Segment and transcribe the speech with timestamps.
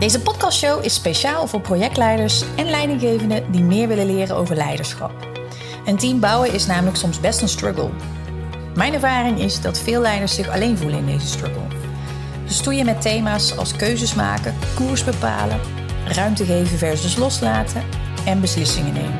[0.00, 5.12] Deze podcastshow is speciaal voor projectleiders en leidinggevenden die meer willen leren over leiderschap.
[5.84, 7.90] Een team bouwen is namelijk soms best een struggle.
[8.74, 11.62] Mijn ervaring is dat veel leiders zich alleen voelen in deze struggle.
[12.46, 15.60] Ze stoeien met thema's als keuzes maken, koers bepalen,
[16.06, 17.82] ruimte geven versus loslaten
[18.24, 19.18] en beslissingen nemen.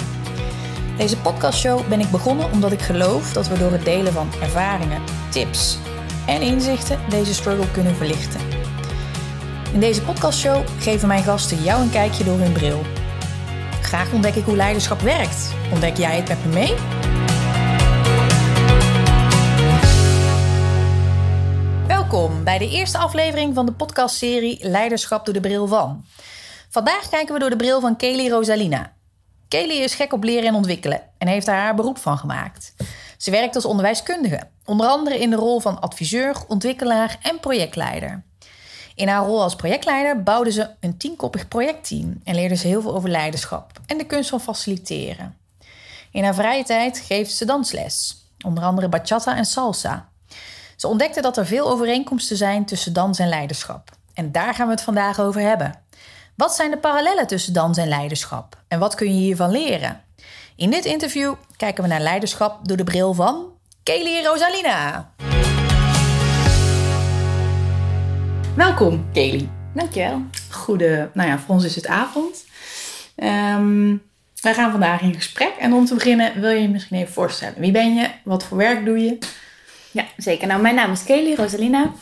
[0.97, 5.03] Deze podcastshow ben ik begonnen omdat ik geloof dat we door het delen van ervaringen,
[5.31, 5.79] tips
[6.27, 8.60] en inzichten deze struggle kunnen verlichten.
[9.73, 12.83] In deze podcastshow geven mijn gasten jou een kijkje door hun bril.
[13.83, 15.55] Graag ontdek ik hoe leiderschap werkt.
[15.73, 16.75] Ontdek jij het met me mee?
[21.87, 26.05] Welkom bij de eerste aflevering van de podcastserie Leiderschap door de bril van.
[26.69, 28.93] Vandaag kijken we door de bril van Kelly Rosalina.
[29.49, 32.75] Kelly is gek op leren en ontwikkelen en heeft daar haar beroep van gemaakt.
[33.17, 38.29] Ze werkt als onderwijskundige, onder andere in de rol van adviseur, ontwikkelaar en projectleider.
[39.01, 42.95] In haar rol als projectleider bouwde ze een tienkoppig projectteam en leerde ze heel veel
[42.95, 45.37] over leiderschap en de kunst van faciliteren.
[46.11, 50.09] In haar vrije tijd geeft ze dansles, onder andere bachata en salsa.
[50.77, 53.91] Ze ontdekte dat er veel overeenkomsten zijn tussen dans en leiderschap.
[54.15, 55.75] En daar gaan we het vandaag over hebben.
[56.35, 58.57] Wat zijn de parallellen tussen dans en leiderschap?
[58.69, 60.01] En wat kun je hiervan leren?
[60.57, 63.47] In dit interview kijken we naar leiderschap door de bril van
[63.83, 65.11] Kelly Rosalina.
[68.57, 69.49] Welkom, Kelly.
[69.75, 70.23] Dankjewel.
[70.51, 72.45] Goede, nou ja, voor ons is het avond.
[73.17, 73.97] Ehm,
[74.41, 75.53] wij gaan vandaag in gesprek.
[75.59, 77.61] En om te beginnen wil je je misschien even voorstellen.
[77.61, 78.09] Wie ben je?
[78.25, 79.19] Wat voor werk doe je?
[79.91, 80.47] Ja, zeker.
[80.47, 81.93] Nou, mijn naam is Kelly Rosalina.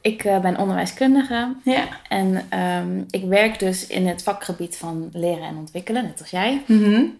[0.00, 1.54] Ik uh, ben onderwijskundige.
[1.64, 1.88] Ja.
[2.08, 6.62] En um, ik werk dus in het vakgebied van leren en ontwikkelen, net als jij.
[6.66, 7.18] Mm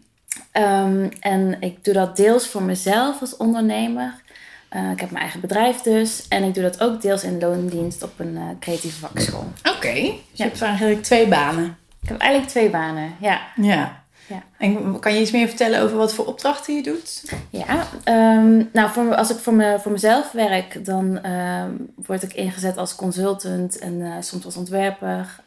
[0.52, 4.14] um, en ik doe dat deels voor mezelf als ondernemer.
[4.76, 6.28] Uh, ik heb mijn eigen bedrijf dus.
[6.28, 9.46] En ik doe dat ook deels in loondienst op een uh, creatieve vakschool.
[9.58, 10.02] Oké, okay.
[10.02, 11.76] dus je hebt eigenlijk twee banen.
[12.02, 13.40] Ik heb eigenlijk twee banen, ja.
[13.56, 14.02] Ja.
[14.26, 14.42] Ja.
[14.58, 17.32] En kan je iets meer vertellen over wat voor opdrachten je doet?
[17.50, 22.32] Ja, um, nou voor, als ik voor, me, voor mezelf werk, dan um, word ik
[22.32, 25.40] ingezet als consultant en uh, soms als ontwerper.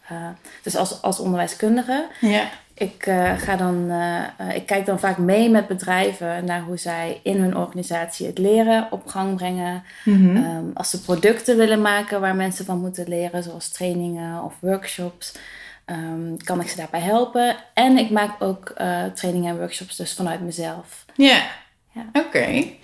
[0.64, 2.08] Dus als, als onderwijskundige.
[2.20, 2.50] Ja.
[2.74, 3.92] Ik, uh, ga dan,
[4.54, 8.88] ik kijk dan vaak mee met bedrijven naar hoe zij in hun organisatie het leren
[8.92, 9.84] op gang brengen.
[10.06, 10.18] Mhm.
[10.18, 10.56] Mm -hmm.
[10.56, 15.34] um, als ze producten willen maken waar mensen van moeten leren, zoals trainingen of workshops.
[15.86, 17.56] Um, kan ik ze daarbij helpen.
[17.74, 21.06] En ik maak ook uh, trainingen en workshops dus vanuit mezelf.
[21.16, 21.42] Ja,
[21.92, 22.06] ja.
[22.14, 22.28] oké.
[22.28, 22.80] Okay.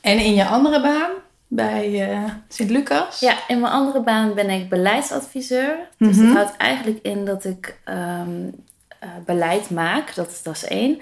[0.00, 1.10] En in je andere baan
[1.48, 3.20] bij uh, Sint-Lucas?
[3.20, 5.76] Ja, in mijn andere baan ben ik beleidsadviseur.
[5.98, 6.26] Dus Mhm.
[6.26, 8.64] dat houdt eigenlijk in dat ik um,
[9.04, 10.14] uh, beleid maak.
[10.14, 11.00] Dat is, dat is één.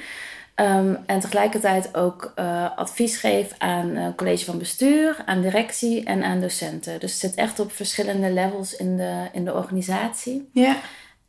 [0.57, 6.23] Um, en tegelijkertijd ook uh, advies geef aan uh, college van bestuur, aan directie en
[6.23, 7.01] aan docenten.
[7.01, 10.49] Dus het zit echt op verschillende levels in de, in de organisatie.
[10.53, 10.77] Ja.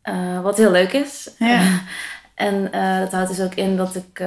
[0.04, 1.30] Uh, wat heel leuk is.
[1.38, 1.82] Ja.
[2.36, 2.62] en
[3.00, 4.20] dat houdt dus ook in dat ik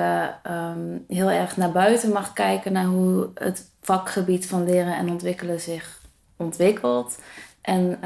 [0.47, 5.61] um, heel erg naar buiten mag kijken naar hoe het vakgebied van leren en ontwikkelen
[5.61, 6.01] zich
[6.37, 7.19] ontwikkelt.
[7.61, 7.99] En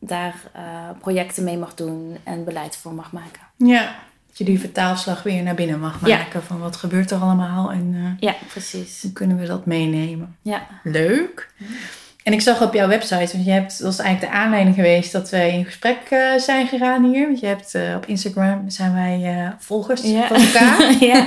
[0.00, 0.34] daar
[1.00, 3.40] projecten mee mag doen en beleid voor mag maken.
[3.64, 3.94] Ja,
[4.28, 6.40] dat je die vertaalslag weer naar binnen mag maken Ja.
[6.46, 9.02] van wat gebeurt er allemaal en Ja, precies.
[9.02, 10.36] hoe kunnen we dat meenemen.
[10.42, 10.66] Ja.
[10.82, 11.50] Leuk.
[12.22, 15.12] En ik zag op jouw website, want je hebt, dat is eigenlijk de aanleiding geweest
[15.12, 17.26] dat wij in gesprek uh, zijn gegaan hier.
[17.26, 20.26] Want je hebt uh, op Instagram zijn wij volgers Ja.
[20.26, 20.92] van elkaar.
[21.12, 21.26] ja.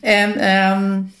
[0.00, 1.14] En um,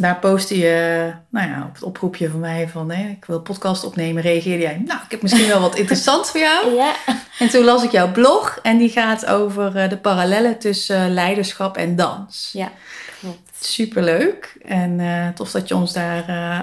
[0.00, 3.84] daar postte je, nou ja, op het oproepje van mij van, ik wil een podcast
[3.84, 6.74] opnemen, reageerde jij, nou, ik heb misschien wel wat interessant voor jou.
[6.74, 6.94] ja.
[7.38, 11.12] En toen las ik jouw blog en die gaat over uh, de parallellen tussen uh,
[11.12, 12.50] leiderschap en dans.
[12.52, 12.72] Ja,
[13.20, 13.38] klopt.
[13.60, 16.58] Superleuk en uh, tof dat je ons daar uh,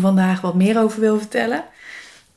[0.00, 1.64] vandaag wat meer over wil vertellen.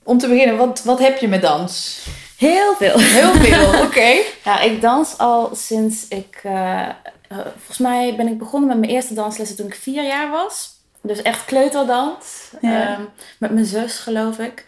[0.03, 2.05] Om te beginnen, wat, wat heb je met dans?
[2.37, 2.99] Heel veel.
[2.99, 3.85] Heel veel, oké.
[3.85, 4.25] Okay.
[4.43, 6.41] Ja, ik dans al sinds ik...
[6.45, 6.87] Uh,
[7.33, 10.81] volgens mij ben ik begonnen met mijn eerste danslessen toen ik vier jaar was.
[11.01, 12.51] Dus echt kleuterdans.
[12.61, 12.99] Ja.
[12.99, 14.65] Um, met mijn zus, geloof ik.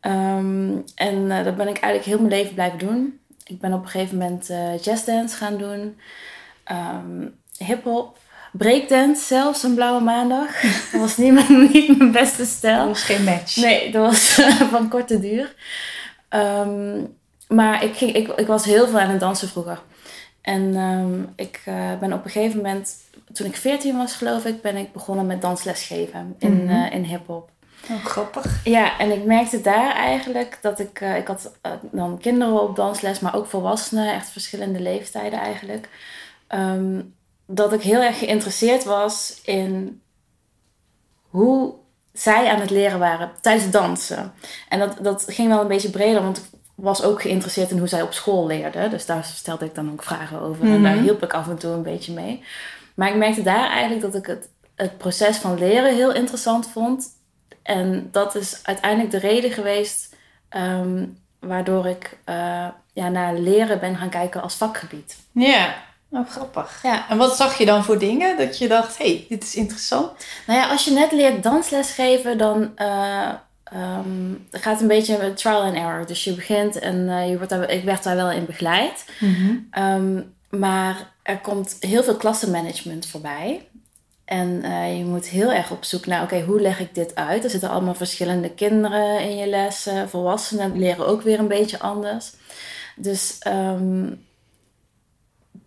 [0.00, 3.20] Um, en uh, dat ben ik eigenlijk heel mijn leven blijven doen.
[3.44, 6.00] Ik ben op een gegeven moment uh, jazzdance gaan doen.
[6.72, 8.18] Um, hip-hop.
[8.52, 10.60] Breakdance zelfs, een blauwe maandag.
[10.92, 12.78] Dat was niet mijn, niet mijn beste stijl.
[12.78, 13.56] Dat was geen match.
[13.56, 14.40] Nee, dat was
[14.70, 15.54] van korte duur.
[17.48, 19.80] Maar ik, ging, ik, ik was heel veel aan het dansen vroeger.
[20.42, 22.96] En um, ik uh, ben op een gegeven moment,
[23.32, 26.84] toen ik 14 was geloof ik, ben ik begonnen met dansles geven in, mm -hmm.
[26.84, 27.50] uh, in hip-hop.
[27.90, 28.64] Oh, grappig.
[28.64, 33.20] Ja, en ik merkte daar eigenlijk dat ik, uh, ik had dan kinderen op dansles,
[33.20, 35.88] maar ook volwassenen, echt verschillende leeftijden eigenlijk.
[36.48, 37.14] Um,
[37.46, 40.02] dat ik heel erg geïnteresseerd was in
[41.28, 41.74] hoe
[42.12, 44.32] zij aan het leren waren tijdens het dansen.
[44.68, 48.02] En dat, dat ging wel een beetje breder, want was ook geïnteresseerd in hoe zij
[48.02, 48.88] op school leerde.
[48.88, 50.64] Dus daar stelde ik dan ook vragen over.
[50.64, 50.82] En Mhm.
[50.82, 52.44] daar hielp ik af en toe een beetje mee.
[52.94, 57.06] Maar ik merkte daar eigenlijk dat ik het, het proces van leren heel interessant vond.
[57.62, 60.14] En dat is uiteindelijk de reden geweest
[60.48, 61.04] ehm,
[61.40, 65.16] waardoor ik eh, ja, naar leren ben gaan kijken als vakgebied.
[65.32, 65.74] Ja,
[66.08, 66.80] nou grappig.
[66.82, 67.08] Ja.
[67.08, 70.10] En wat zag je dan voor dingen dat je dacht, hé, hey, dit is interessant?
[70.46, 72.70] Nou ja, als je net leert dansles geven, dan
[73.70, 76.06] ehm, gaat een beetje met trial and error.
[76.06, 79.04] Dus je begint en eh, je wordt daar, ik werd daar wel in begeleid.
[79.70, 83.68] Ehm, maar er komt heel veel klassenmanagement voorbij.
[84.24, 87.44] En eh, je moet heel erg op zoek naar, oké, hoe leg ik dit uit?
[87.44, 90.08] Er zitten allemaal verschillende kinderen in je lessen.
[90.08, 92.32] Volwassenen leren ook weer een beetje anders.
[92.96, 94.06] Dus ehm,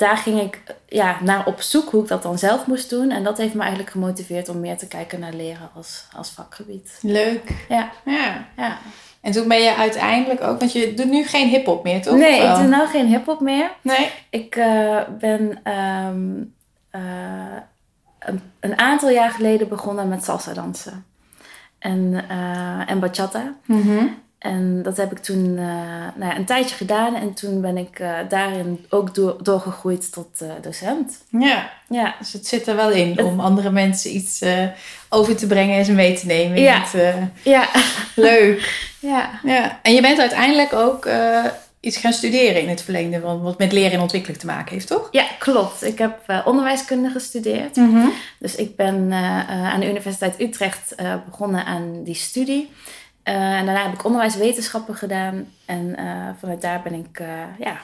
[0.03, 3.11] daar ging ik ja, naar op zoek hoe ik dat dan zelf moest doen.
[3.11, 6.97] En dat heeft me eigenlijk gemotiveerd om meer te kijken naar leren als, als vakgebied.
[7.01, 7.65] Leuk.
[7.69, 8.45] Ja, Ja.
[8.57, 8.77] ja.
[9.21, 12.17] En toen ben je uiteindelijk ook, want je doet nu geen hip-hop meer, toch?
[12.17, 13.71] Nee, ik doe nou geen hip-hop meer.
[13.81, 14.11] Nee.
[14.29, 16.43] Ik eh, ben ehm,
[16.89, 17.01] eh,
[18.19, 21.05] een, een aantal jaar geleden begonnen met salsa dansen.
[21.79, 23.53] En, eh, en bachata.
[24.43, 25.65] En dat heb ik toen eh,
[26.15, 27.15] nou ja, een tijdje gedaan.
[27.15, 31.23] En toen ben ik eh, daarin ook door, doorgegroeid tot eh, docent.
[31.29, 32.15] Ja, Ja.
[32.19, 34.41] dus het zit er wel in om andere mensen iets
[35.09, 36.61] over te brengen en ze mee te nemen.
[36.61, 36.83] Ja.
[36.85, 37.67] het, Ja.
[38.15, 38.85] leuk.
[39.13, 39.29] ja.
[39.43, 39.79] Ja.
[39.81, 41.07] En je bent uiteindelijk ook
[41.79, 45.07] iets gaan studeren in het verlengde wat met leren en ontwikkeling te maken heeft, toch?
[45.11, 45.83] Ja, klopt.
[45.83, 47.75] Ik heb onderwijskunde gestudeerd.
[48.39, 50.95] Dus ik ben aan de Universiteit Utrecht
[51.25, 52.69] begonnen aan die studie.
[53.23, 55.53] Eh, en daarna heb ik onderwijswetenschappen gedaan.
[55.65, 57.27] En eh, vanuit daar ben ik eh,
[57.59, 57.77] ja,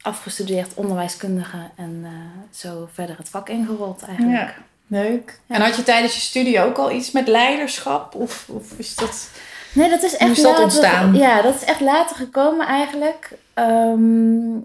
[0.00, 1.70] afgestudeerd onderwijskundige.
[1.76, 2.06] En
[2.50, 4.38] zo verder het vak ingerold eigenlijk.
[4.38, 4.54] Ja.
[4.86, 5.40] Leuk.
[5.46, 8.14] En had je tijdens je studie ook al iets met leiderschap?
[8.14, 9.30] Of, of is dat...
[9.72, 11.14] Nee, dat is echt Hoe is dat later, ontstaan?
[11.14, 13.30] Ja, dat is echt later gekomen eigenlijk.
[13.54, 14.58] Ehm,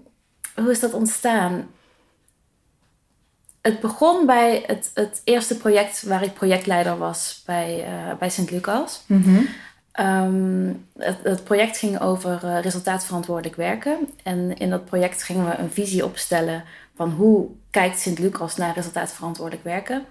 [0.54, 1.70] hoe is dat ontstaan?
[3.60, 7.86] Het begon bij het, het eerste project waar ik projectleider was bij,
[8.18, 9.04] bij Sint Lucas.
[9.96, 14.08] Ehm, het, het project ging over eh, resultaatverantwoordelijk werken.
[14.22, 16.64] En in dat project gingen we een visie opstellen
[16.94, 20.04] van hoe kijkt Sint Lucas naar resultaatverantwoordelijk werken.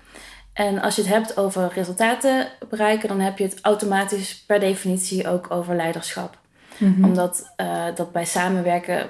[0.53, 5.29] En als je het hebt over resultaten bereiken, dan heb je het automatisch per definitie
[5.29, 6.37] ook over leiderschap.
[7.01, 9.09] Omdat eh, dat bij samenwerken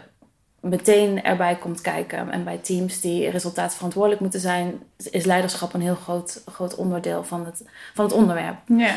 [0.59, 2.31] meteen erbij komt kijken.
[2.31, 7.45] En bij teams die resultaatverantwoordelijk moeten zijn, is leiderschap een heel groot, groot onderdeel van
[7.45, 7.63] het,
[7.93, 8.57] van het onderwerp.
[8.65, 8.95] Ja.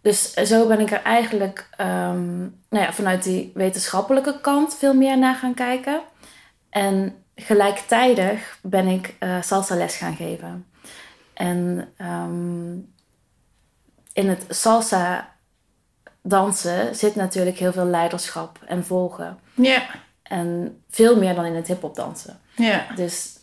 [0.00, 5.18] Dus zo ben ik er eigenlijk ehm, nou ja, vanuit die wetenschappelijke kant veel meer
[5.18, 6.00] naar gaan kijken.
[6.70, 10.66] En gelijktijdig ben ik eh salsa les gaan geven.
[11.34, 12.72] En ehm,
[14.12, 15.36] in het salsa
[16.22, 19.38] dansen zit natuurlijk heel veel leiderschap en volgen.
[19.54, 19.82] Ja.
[20.22, 22.40] En veel meer dan in het hip-hop dansen.
[22.56, 22.86] Ja.
[22.94, 23.37] Dus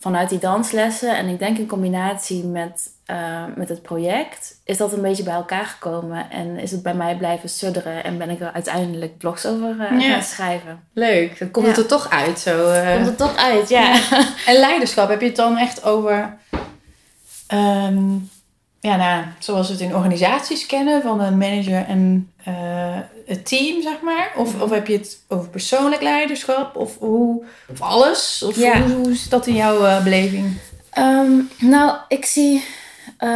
[0.00, 4.92] vanuit die danslessen en ik denk in combinatie met, eh, met het project, is dat
[4.92, 6.30] een beetje bij elkaar gekomen.
[6.30, 10.00] En is het bij mij blijven sudderen en ben ik er uiteindelijk blogs over eh,
[10.00, 10.12] Ja.
[10.12, 10.82] gaan schrijven.
[10.92, 11.38] Leuk.
[11.38, 11.70] Dan komt Ja.
[11.72, 12.70] het er toch uit zo.
[12.70, 12.94] eh.
[12.94, 14.00] Komt het toch uit, ja.
[14.46, 16.36] En leiderschap, heb je het dan echt over...
[17.46, 18.14] ehm,
[18.80, 23.82] ja, nou, zoals we het in organisaties kennen, van een manager en eh, het team,
[23.82, 24.32] zeg maar?
[24.36, 26.76] Of, of heb je het over persoonlijk leiderschap?
[26.76, 28.42] Of, hoe, of alles?
[28.42, 28.82] Of Ja.
[28.82, 30.52] hoe, hoe is dat in jouw eh, beleving?
[30.90, 32.64] Ehm, nou, ik zie
[33.18, 33.28] eh,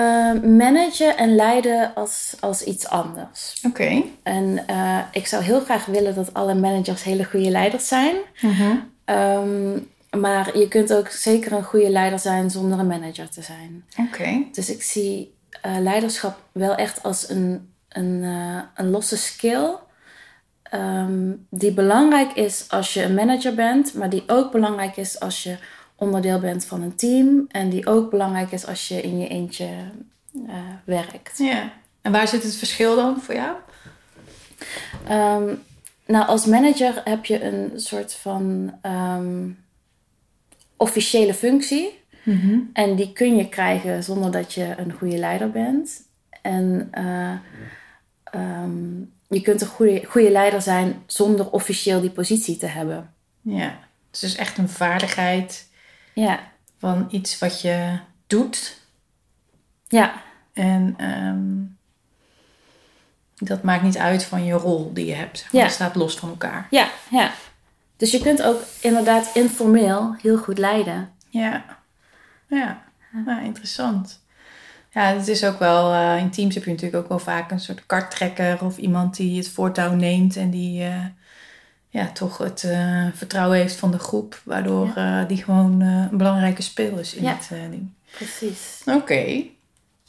[0.42, 3.60] managen en leiden als, als iets anders.
[3.66, 4.02] Oké.
[4.22, 4.64] En
[5.12, 8.14] ik zou heel graag willen dat alle managers hele goede leiders zijn.
[9.04, 9.78] Ehm,
[10.20, 13.84] maar je kunt ook zeker een goede leider zijn zonder een manager te zijn.
[13.98, 14.42] Oké.
[14.52, 19.74] Dus ik zie eh, leiderschap wel echt als een, een, eh, een losse skill.
[20.62, 25.42] ehm, die belangrijk is als je een manager bent, maar die ook belangrijk is als
[25.42, 25.56] je
[25.96, 27.44] onderdeel bent van een team.
[27.48, 29.68] En die ook belangrijk is als je in je eentje
[30.46, 30.54] eh,
[30.84, 31.38] werkt.
[31.38, 31.72] Ja.
[32.00, 33.56] En waar zit het verschil dan voor jou?
[35.08, 35.54] Ehm,
[36.06, 39.50] nou, als manager heb je een soort van ehm,
[40.76, 42.01] officiële functie.
[42.72, 46.02] En die kun je krijgen zonder dat je een goede leider bent.
[46.42, 47.32] En eh,
[48.24, 48.98] ehm,
[49.28, 53.12] je kunt een goede, goede leider zijn zonder officieel die positie te hebben.
[53.40, 53.64] Ja.
[54.06, 55.68] Het is dus echt een vaardigheid
[56.14, 56.40] Ja,
[56.78, 58.80] van iets wat je doet.
[59.88, 61.60] ja, En ehm,
[63.48, 65.38] dat maakt niet uit van je rol die je hebt.
[65.38, 65.60] zeg maar.
[65.60, 65.66] Ja.
[65.66, 66.66] Het staat los van elkaar.
[66.70, 67.32] ja, ja.
[67.96, 71.12] Dus je kunt ook inderdaad informeel heel goed leiden.
[71.28, 71.64] Ja.
[72.56, 72.82] Ja.
[73.26, 74.20] Nou, interessant.
[74.90, 75.92] Ja, het is ook wel...
[75.92, 78.64] eh, in teams heb je natuurlijk ook wel vaak een soort karttrekker...
[78.64, 80.82] of iemand die het voortouw neemt en die...
[80.82, 81.04] eh,
[81.88, 84.40] ja, toch het eh, vertrouwen heeft van de groep.
[84.44, 84.94] Waardoor
[85.26, 87.30] die gewoon een belangrijke speel is in Ja.
[87.38, 87.90] het ding.
[88.10, 88.82] Precies.
[88.86, 89.42] Oké.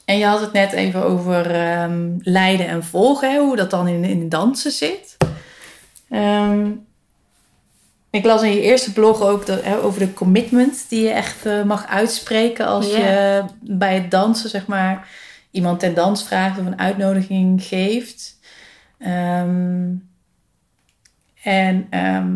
[0.06, 3.88] En je had het net even over ehm, leiden en volgen, hè, hoe dat dan
[3.88, 5.18] in, in dansen zit.
[6.10, 6.68] Ehm,
[8.14, 11.46] ik las in je eerste blog ook dat, hè, over de commitment die je echt
[11.46, 15.08] eh, mag uitspreken als je bij het dansen, zeg maar,
[15.52, 18.40] iemand ten dans vraagt of een uitnodiging geeft.
[19.00, 19.86] Ehm,
[21.44, 22.32] en ehm,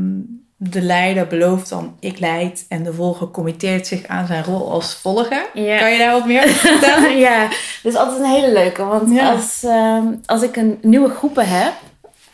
[0.55, 4.93] de leider belooft dan ik leid en de volger committeert zich aan zijn rol als
[4.95, 5.45] volger.
[5.53, 5.77] Ja.
[5.79, 7.17] Kan je daar wat meer over vertellen?
[7.17, 7.47] ja,
[7.83, 8.83] dus altijd een hele leuke.
[8.85, 9.31] Want Ja.
[9.31, 11.73] als, ehm, als ik een nieuwe groepen heb,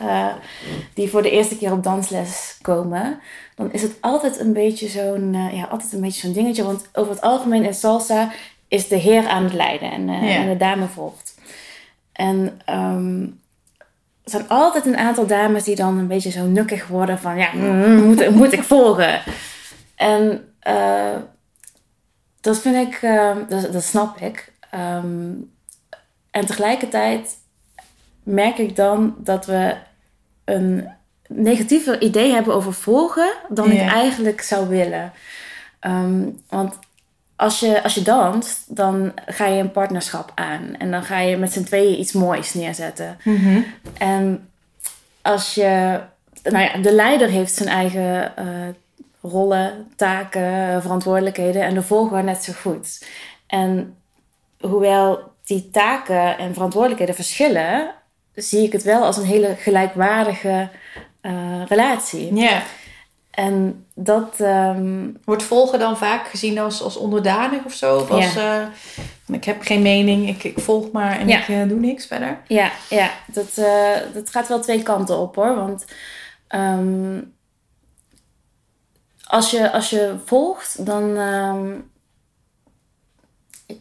[0.08, 0.28] eh,
[0.94, 3.20] die voor de eerste keer op dansles komen,
[3.56, 6.64] dan is het altijd een beetje zo'n eh, ja, altijd een beetje zo'n dingetje.
[6.64, 8.32] Want over het algemeen in salsa
[8.68, 10.36] is de heer aan het leiden en, eh, Ja.
[10.42, 11.36] en de dame volgt.
[12.12, 13.22] En ehm,
[14.24, 17.50] er zijn altijd een aantal dames die dan een beetje zo nukkig worden van ja,
[17.54, 19.22] mm, moet, moet ik volgen?
[19.96, 20.48] En
[22.44, 24.52] dat vind ik, eh, dat, dat snap ik.
[24.70, 25.32] Ehm,
[26.32, 27.38] en tegelijkertijd
[28.24, 29.76] merk ik dan dat we
[30.46, 30.88] een
[31.28, 35.12] negatiever idee hebben over volgen dan ik eigenlijk zou willen.
[35.80, 36.80] Ehm, want
[37.36, 40.76] als je, als je danst, dan ga je een partnerschap aan.
[40.78, 43.18] En dan ga je met z'n tweeën iets moois neerzetten.
[43.24, 43.62] Mhm.
[43.98, 44.50] En
[45.22, 46.00] als je,
[46.44, 48.46] nou ja, de leider heeft zijn eigen eh,
[49.22, 53.06] rollen, taken, verantwoordelijkheden en de volger net zo goed.
[53.48, 53.96] En
[54.60, 57.94] hoewel die taken en verantwoordelijkheden verschillen,
[58.36, 60.70] zie ik het wel als een hele gelijkwaardige
[61.22, 62.36] eh, relatie.
[62.36, 62.62] Ja.
[63.32, 67.96] En dat, ehm, Wordt volgen dan vaak gezien als, als onderdanig of zo?
[67.98, 68.62] Of als, eh,
[69.28, 71.40] ik heb geen mening, ik, ik volg maar en Ja.
[71.40, 72.38] ik eh, doe niks verder.
[72.48, 73.56] Ja, ja dat,
[74.13, 75.56] dat gaat wel twee kanten op hoor.
[75.56, 75.86] Want
[76.48, 77.20] ehm,
[79.24, 81.18] als, je, als je volgt, dan.
[81.18, 81.72] ehm,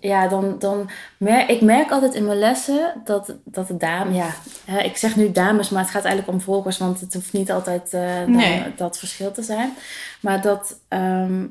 [0.01, 0.59] ja, dan.
[0.59, 4.15] dan mer ik merk altijd in mijn lessen dat, dat de dame.
[4.15, 4.31] Ja,
[4.65, 7.53] hè, ik zeg nu dames, maar het gaat eigenlijk om volgers, want het hoeft niet
[7.53, 8.63] altijd eh, dan Nee.
[8.77, 9.73] dat verschil te zijn.
[10.21, 10.79] Maar dat.
[10.89, 11.45] ehm,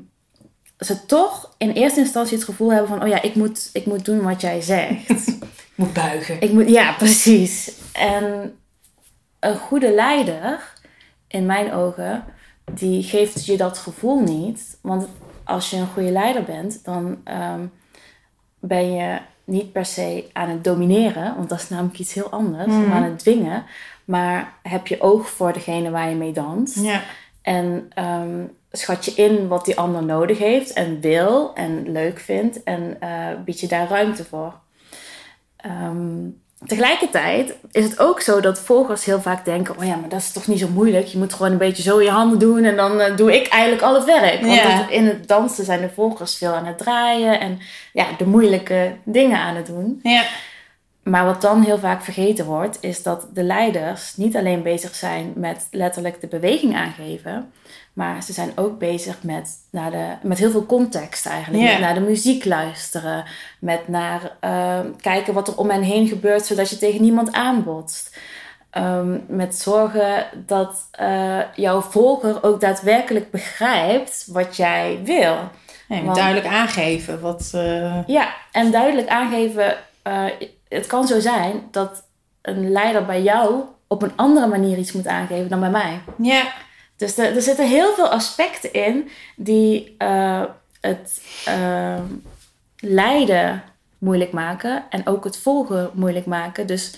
[0.78, 4.04] ze toch in eerste instantie het gevoel hebben van: oh ja, ik moet, ik moet
[4.04, 5.08] doen wat jij zegt.
[5.74, 6.40] Moet buigen.
[6.40, 7.72] Ik moet, ja, precies.
[7.92, 8.54] En
[9.40, 10.72] een goede leider,
[11.28, 12.24] in mijn ogen,
[12.72, 14.78] die geeft je dat gevoel niet.
[14.80, 15.06] Want
[15.44, 17.60] als je een goede leider bent, dan ehm,
[18.62, 22.66] ben je niet per se aan het domineren, want dat is namelijk iets heel anders,
[22.74, 22.92] Mhm.
[22.92, 23.64] aan het dwingen.
[24.04, 26.80] Maar heb je oog voor degene waar je mee danst.
[26.82, 27.00] Ja.
[27.42, 32.62] En ehm, schat je in wat die ander nodig heeft en wil en leuk vindt
[32.62, 34.54] en eh, bied je daar ruimte voor.
[35.56, 36.18] Ehm,
[36.76, 40.32] tegelijkertijd is het ook zo dat volgers heel vaak denken: oh ja, maar dat is
[40.32, 41.06] toch niet zo moeilijk.
[41.06, 43.82] Je moet gewoon een beetje zo je handen doen en dan eh, doe ik eigenlijk
[43.82, 44.40] al het werk.
[44.40, 44.68] Want Ja.
[44.68, 47.58] het- in het dansen zijn de volgers veel aan het draaien en
[47.92, 50.00] ja, de moeilijke dingen aan het doen.
[50.02, 50.22] Ja.
[51.02, 55.32] Maar wat dan heel vaak vergeten wordt, is dat de leiders niet alleen bezig zijn
[55.36, 57.52] met letterlijk de beweging aangeven,
[57.92, 61.62] maar ze zijn ook bezig met, naar de, met heel veel context eigenlijk.
[61.70, 63.24] Met naar de muziek luisteren,
[63.58, 68.16] met naar eh, kijken wat er om hen heen gebeurt, zodat je tegen niemand aanbotst.
[68.70, 75.36] Ehm, met zorgen dat eh, jouw volger ook daadwerkelijk begrijpt wat jij wil.
[75.88, 77.50] Ja, duidelijk aangeven wat...
[77.54, 80.24] eh, Ja, en duidelijk aangeven, eh,
[80.72, 82.02] het kan zo zijn dat
[82.42, 86.00] een leider bij jou op een andere manier iets moet aangeven dan bij mij.
[86.18, 86.52] Ja.
[86.96, 90.42] Dus er, er zitten heel veel aspecten in die eh,
[90.80, 92.00] het eh,
[92.78, 93.62] leiden
[93.98, 96.66] moeilijk maken en ook het volgen moeilijk maken.
[96.66, 96.94] Dus,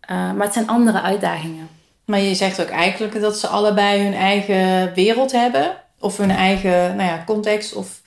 [0.00, 1.68] eh, maar het zijn andere uitdagingen.
[2.04, 5.76] Maar je zegt ook eigenlijk dat ze allebei hun eigen wereld hebben.
[5.98, 8.00] Of hun eigen nou ja, context of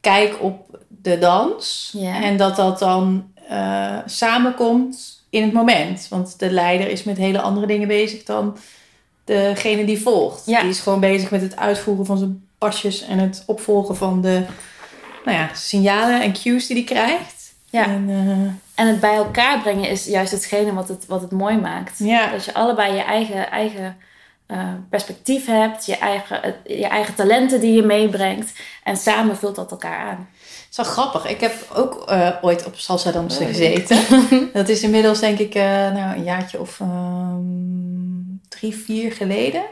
[0.00, 1.90] kijk op de dans.
[1.96, 2.22] Ja.
[2.22, 6.06] En dat dat dan eh, samenkomt in het moment.
[6.10, 8.56] Want de leider is met hele andere dingen bezig dan
[9.24, 10.46] degene die volgt.
[10.46, 10.60] Ja.
[10.60, 14.42] Die is gewoon bezig met het uitvoeren van zijn pasjes en het opvolgen van de
[15.24, 17.54] nou ja, signalen en cues die hij krijgt.
[17.70, 17.84] Ja.
[17.84, 21.56] En, eh, En het bij elkaar brengen is juist hetgene wat het, wat het mooi
[21.56, 21.98] maakt.
[21.98, 22.30] ja.
[22.30, 23.96] Dat je allebei je eigen, eigen
[24.46, 28.52] eh, perspectief hebt, je eigen, je eigen talenten die je meebrengt.
[28.82, 30.28] En samen vult dat elkaar aan.
[30.76, 31.26] Is wel grappig.
[31.26, 33.48] Ik heb ook eh, ooit op salsa dansen Oh.
[33.48, 33.98] gezeten.
[34.52, 37.40] dat is inmiddels denk ik eh, nou, een jaartje of ehm,
[38.48, 39.62] drie, vier geleden.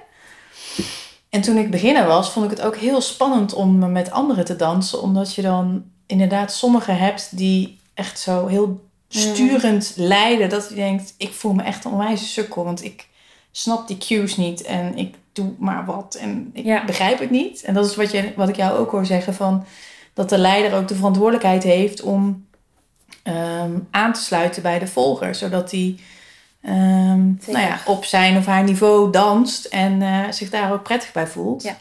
[1.30, 4.56] En toen ik beginner was, vond ik het ook heel spannend om met anderen te
[4.56, 5.02] dansen.
[5.02, 10.48] Omdat je dan inderdaad sommigen hebt die echt zo heel sturend leiden.
[10.48, 12.64] Dat je denkt, ik voel me echt een onwijze sukkel.
[12.64, 13.06] Want ik
[13.52, 16.84] snap die cues niet en ik doe maar wat en ik Ja.
[16.84, 17.62] begrijp het niet.
[17.62, 19.64] En dat is wat, je, wat ik jou ook hoor zeggen van
[20.14, 22.46] dat de leider ook de verantwoordelijkheid heeft om
[23.22, 25.96] ehm, aan te sluiten bij de volger, zodat hij
[26.62, 31.12] ehm, nou ja, op zijn of haar niveau danst en eh, zich daar ook prettig
[31.12, 31.62] bij voelt.
[31.62, 31.76] Ja.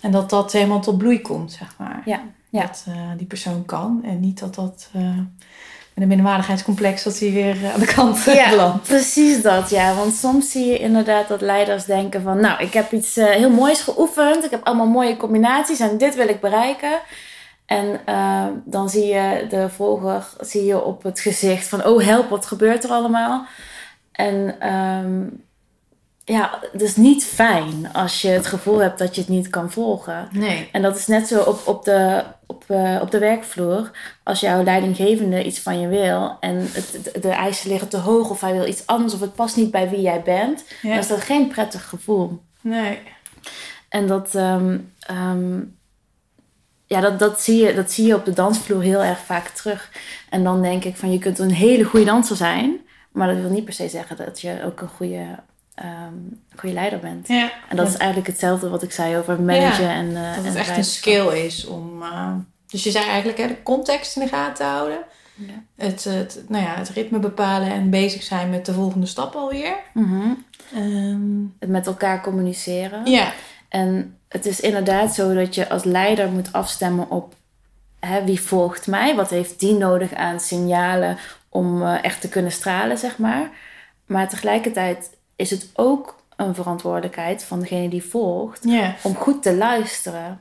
[0.00, 2.02] En dat dat helemaal tot bloei komt, zeg maar.
[2.04, 2.62] Ja, ja.
[2.62, 4.00] Dat eh, die persoon kan.
[4.04, 8.50] En niet dat dat eh, met een minderwaardigheidscomplex dat hij weer aan de kant Ja,
[8.50, 8.82] belandt.
[8.88, 9.70] precies dat.
[9.70, 12.40] Ja, want soms zie je inderdaad dat leiders denken van...
[12.40, 14.44] nou, ik heb iets heel moois geoefend.
[14.44, 16.98] Ik heb allemaal mooie combinaties en dit wil ik bereiken.
[17.66, 21.84] En eh, dan zie je de volger zie je op het gezicht van...
[21.86, 23.46] oh, help, wat gebeurt er allemaal?
[24.12, 25.22] En ehm,
[26.24, 29.70] ja, het is niet fijn als je het gevoel hebt dat je het niet kan
[29.70, 30.28] volgen.
[30.32, 30.68] Nee.
[30.72, 33.90] En dat is net zo op, op, de, op, eh, op de werkvloer.
[34.22, 38.30] Als jouw leidinggevende iets van je wil en het, de, de eisen liggen te hoog
[38.30, 40.88] of hij wil iets anders of het past niet bij wie jij bent, Ja.
[40.88, 42.40] dan is dat geen prettig gevoel.
[42.60, 42.98] Nee.
[43.88, 45.60] En dat, ehm, ehm,
[46.86, 49.90] ja, dat, dat, zie je, dat zie je op de dansvloer heel erg vaak terug.
[50.30, 52.80] En dan denk ik van je kunt een hele goede danser zijn,
[53.12, 55.26] maar dat wil niet per se zeggen dat je ook een goede,
[55.74, 56.14] ehm,
[56.56, 57.28] goede leider bent.
[57.28, 57.50] Ja.
[57.68, 60.54] En dat is eigenlijk hetzelfde wat ik zei over managen en uh, Dat en het
[60.54, 62.02] echt een skill is om...
[62.02, 62.32] eh,
[62.66, 64.98] dus je zei eigenlijk hè, de context in de gaten houden.
[65.34, 65.62] Ja.
[65.76, 69.76] Het, het, nou ja, het ritme bepalen en bezig zijn met de volgende stap alweer.
[69.94, 70.20] Mhm.
[70.74, 73.06] Ehm, Het met elkaar communiceren.
[73.06, 73.32] ja.
[73.68, 77.34] En het is inderdaad zo dat je als leider moet afstemmen op
[78.00, 82.52] hè, wie volgt mij, wat heeft die nodig aan signalen om eh, echt te kunnen
[82.52, 83.50] stralen, zeg maar.
[84.06, 88.64] Maar tegelijkertijd is het ook een verantwoordelijkheid van degene die volgt
[89.02, 90.40] om goed te luisteren.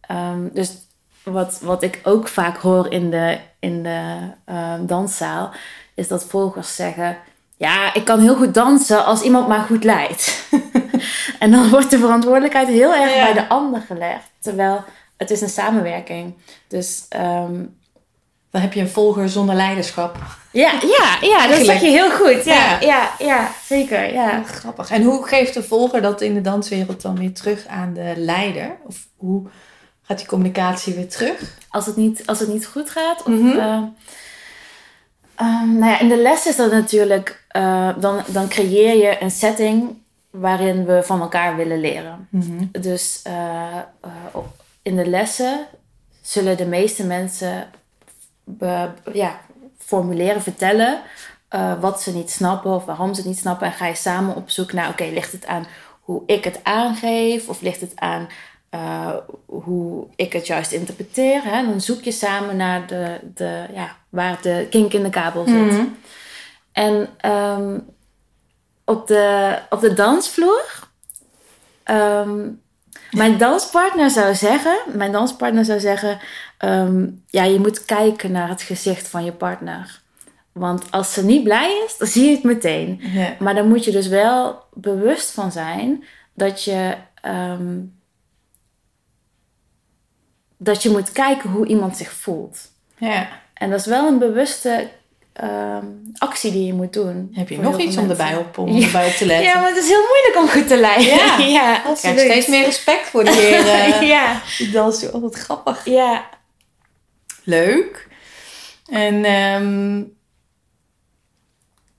[0.00, 0.76] Ehm, dus
[1.22, 5.50] wat, wat ik ook vaak hoor in de, in de ehm, danszaal,
[5.94, 7.16] is dat volgers zeggen:
[7.58, 10.44] Ja, ik kan heel goed dansen als iemand maar goed leidt.
[11.38, 13.24] en dan wordt de verantwoordelijkheid heel erg Ja.
[13.24, 14.30] bij de ander gelegd.
[14.40, 14.84] Terwijl
[15.16, 16.34] het is een samenwerking.
[16.68, 17.54] Dus ehm,
[18.50, 20.16] Dan heb je een volger zonder leiderschap.
[20.52, 22.44] ja, ja, ja, dat zeg je heel goed.
[22.44, 22.78] Ja, Ja.
[22.80, 23.10] ja.
[23.18, 24.12] ja, zeker.
[24.12, 24.42] Ja.
[24.42, 24.90] Grappig.
[24.90, 28.76] En hoe geeft de volger dat in de danswereld dan weer terug aan de leider?
[28.86, 29.42] Of hoe
[30.02, 31.56] gaat die communicatie weer terug?
[31.70, 33.18] als het niet, als het niet goed gaat.
[33.22, 33.58] Of, Mhm.
[33.58, 33.82] eh,
[35.38, 39.30] ehm, nou ja, in de les is dat natuurlijk, eh, dan, dan creëer je een
[39.30, 39.96] setting
[40.30, 42.28] waarin we van elkaar willen leren.
[42.80, 44.10] Dus eh, eh,
[44.82, 45.66] in de lessen
[46.22, 47.70] zullen de meeste mensen
[48.44, 49.40] be- ja,
[49.78, 51.00] formuleren, vertellen
[51.80, 53.66] wat ze niet snappen of waarom ze het niet snappen.
[53.66, 55.66] En ga je samen op zoek naar, oké, ligt het aan
[56.00, 58.28] hoe ik het aangeef of ligt het aan
[58.70, 59.14] eh,
[59.46, 61.40] hoe ik het juist interpreteer.
[61.44, 61.64] Hè?
[61.66, 65.80] Dan zoek je samen naar de, de, ja, waar de kink in de kabel zit.
[66.72, 67.78] En ehm,
[68.84, 70.88] op, de, op de dansvloer.
[71.82, 72.48] ehm,
[73.10, 76.18] mijn danspartner zou zeggen, mijn danspartner zou zeggen,
[76.58, 80.00] ehm, ja, je moet kijken naar het gezicht van je partner.
[80.52, 83.00] Want als ze niet blij is, dan zie je het meteen.
[83.02, 83.34] Ja.
[83.38, 86.04] Maar dan moet je dus wel bewust van zijn
[86.34, 86.94] dat je,
[90.58, 92.58] dat je moet kijken hoe iemand zich voelt.
[92.98, 93.28] ja.
[93.54, 94.88] En dat is wel een bewuste
[95.32, 95.84] ehm,
[96.18, 97.30] actie die je moet doen.
[97.32, 98.86] Heb je nog iets om erbij op, om Ja.
[98.86, 99.46] erbij op te letten?
[99.46, 101.06] Ja, maar het is heel moeilijk om goed te leiden.
[101.14, 101.38] Ja.
[101.60, 102.18] ja krijg absoluut.
[102.20, 104.06] steeds meer respect voor die heren.
[104.06, 105.14] ja, Die dansen.
[105.14, 105.84] Oh, wat grappig.
[105.84, 106.28] ja.
[107.44, 108.08] Leuk.
[108.90, 110.02] En ehm,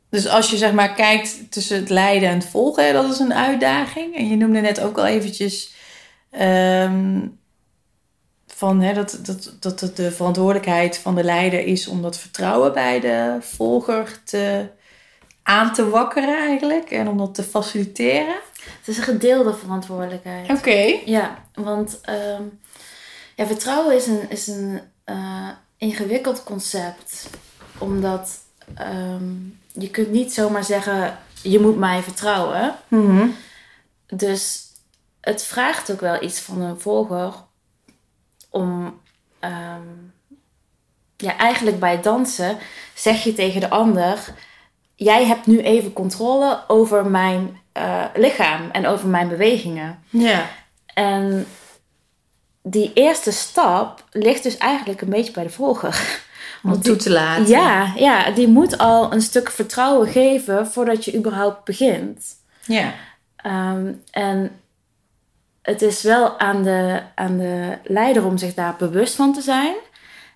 [0.09, 3.33] dus als je zeg maar kijkt tussen het leiden en het volgen, dat is een
[3.33, 4.15] uitdaging.
[4.15, 5.73] En je noemde net ook al eventjes
[6.31, 7.27] ehm,
[8.59, 12.73] van, hè, dat, dat, dat het de verantwoordelijkheid van de leider is om dat vertrouwen
[12.73, 14.67] bij de volger te,
[15.43, 16.91] aan te wakkeren eigenlijk.
[16.91, 18.35] En om dat te faciliteren.
[18.79, 20.49] Het is een gedeelde verantwoordelijkheid.
[20.49, 20.99] Oké.
[21.05, 22.43] Ja, want ehm,
[23.35, 27.29] ja, vertrouwen is een, is een eh, ingewikkeld concept.
[27.77, 28.37] Omdat
[28.75, 29.33] ehm,
[29.71, 32.75] je kunt niet zomaar zeggen, je moet mij vertrouwen.
[34.07, 34.63] Dus
[35.21, 37.47] het vraagt ook wel iets van een volger
[38.49, 38.99] om...
[39.39, 39.87] ehm,
[41.17, 42.57] ja, eigenlijk bij dansen
[42.93, 44.33] zeg je tegen de ander...
[44.95, 50.03] Jij hebt nu even controle over mijn eh, lichaam en over mijn bewegingen.
[50.09, 50.49] Ja.
[50.93, 51.45] En
[52.61, 56.21] die eerste stap ligt dus eigenlijk een beetje bij de volger.
[56.63, 57.47] Om het toe te laten.
[57.47, 62.25] Ja, ja, die moet al een stuk vertrouwen geven voordat je überhaupt begint.
[62.65, 62.93] Ja.
[63.35, 64.59] Ehm, en
[65.69, 69.75] het is wel aan de, aan de leider om zich daar bewust van te zijn.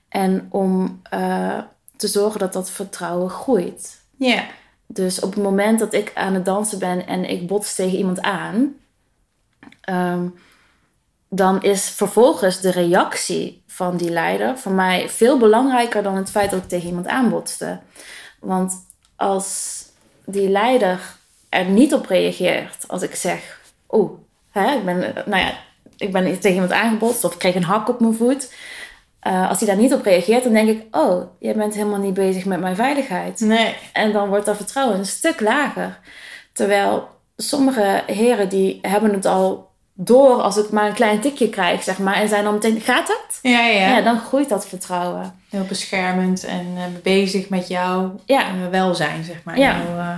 [0.09, 1.59] En om eh,
[1.95, 4.01] te zorgen dat dat vertrouwen groeit.
[4.17, 4.43] Ja.
[4.87, 8.21] dus op het moment dat ik aan het dansen ben en ik bots tegen iemand
[8.21, 8.75] aan,
[9.81, 10.27] ehm,
[11.29, 16.51] dan is vervolgens de reactie van die leider voor mij veel belangrijker dan het feit
[16.51, 17.79] dat ik tegen iemand aanbotste.
[18.39, 18.73] Want
[19.15, 19.81] als
[20.25, 20.99] die leider
[21.49, 23.61] er niet op reageert, als ik zeg,
[24.55, 25.51] oeh, ik ben, nou ja,
[25.97, 28.53] ik ben tegen iemand aangebotst of ik kreeg een hak op mijn voet.
[29.27, 32.13] Uh, als hij daar niet op reageert, dan denk ik: Oh, jij bent helemaal niet
[32.13, 33.39] bezig met mijn veiligheid.
[33.39, 33.75] Nee.
[33.93, 35.99] En dan wordt dat vertrouwen een stuk lager.
[36.53, 41.83] Terwijl sommige heren die hebben het al door als ik maar een klein tikje krijg,
[41.83, 42.15] zeg maar.
[42.15, 43.39] En zijn dan meteen: Gaat het?
[43.41, 43.87] Ja, ja.
[43.89, 45.39] Ja, dan groeit dat vertrouwen.
[45.49, 48.45] Heel beschermend en uh, bezig met jouw Ja.
[48.71, 49.57] welzijn, zeg maar.
[49.57, 49.77] Ja.
[49.77, 50.17] Jouw uh,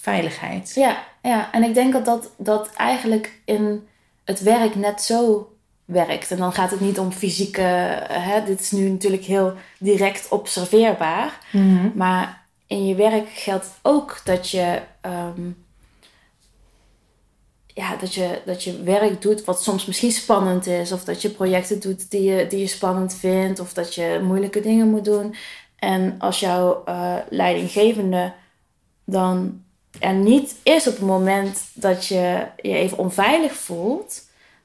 [0.00, 0.72] veiligheid.
[0.74, 3.88] Ja, ja, en ik denk dat, dat dat eigenlijk in
[4.24, 5.52] het werk net zo
[5.84, 6.30] werkt.
[6.30, 7.60] En dan gaat het niet om fysieke.
[8.08, 11.38] Hè, dit is nu natuurlijk heel direct observeerbaar.
[11.52, 11.90] Mhm.
[11.94, 14.80] Maar in je werk geldt ook dat je.
[15.00, 15.50] ehm,
[17.66, 20.92] ja, dat je, dat je werk doet wat soms misschien spannend is.
[20.92, 23.60] Of dat je projecten doet die je, die je spannend vindt.
[23.60, 25.34] Of dat je moeilijke dingen moet doen.
[25.76, 28.32] En als jouw eh, leidinggevende
[29.04, 29.62] dan
[29.98, 34.22] er niet is op het moment dat je je even onveilig voelt,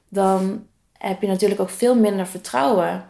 [0.08, 0.66] dan
[0.98, 3.06] heb je natuurlijk ook veel minder vertrouwen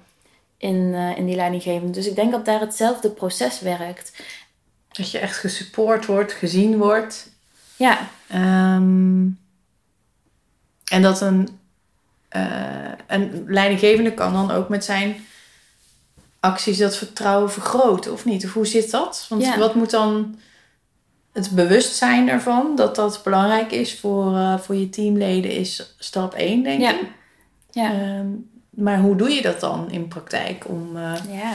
[0.56, 1.92] in, eh, in die leidinggevende.
[1.92, 4.12] Dus ik denk dat daar hetzelfde proces werkt.
[4.88, 7.30] Dat je echt gesupport wordt, gezien wordt.
[7.76, 9.26] Ja, Ehm,
[10.84, 11.58] en dat een,
[12.28, 15.26] eh, een leidinggevende kan dan ook met zijn
[16.40, 18.44] acties dat vertrouwen vergroten, of niet?
[18.44, 19.26] Of hoe zit dat?
[19.28, 19.58] Want Ja.
[19.58, 20.38] wat moet dan
[21.34, 26.62] het bewustzijn ervan dat dat belangrijk is voor, eh, voor je teamleden, is stap 1,
[26.62, 26.90] denk Ja.
[26.90, 27.00] ik.
[27.70, 28.26] ja, Ehm,
[28.70, 31.52] maar hoe doe je dat dan in praktijk om eh, ja.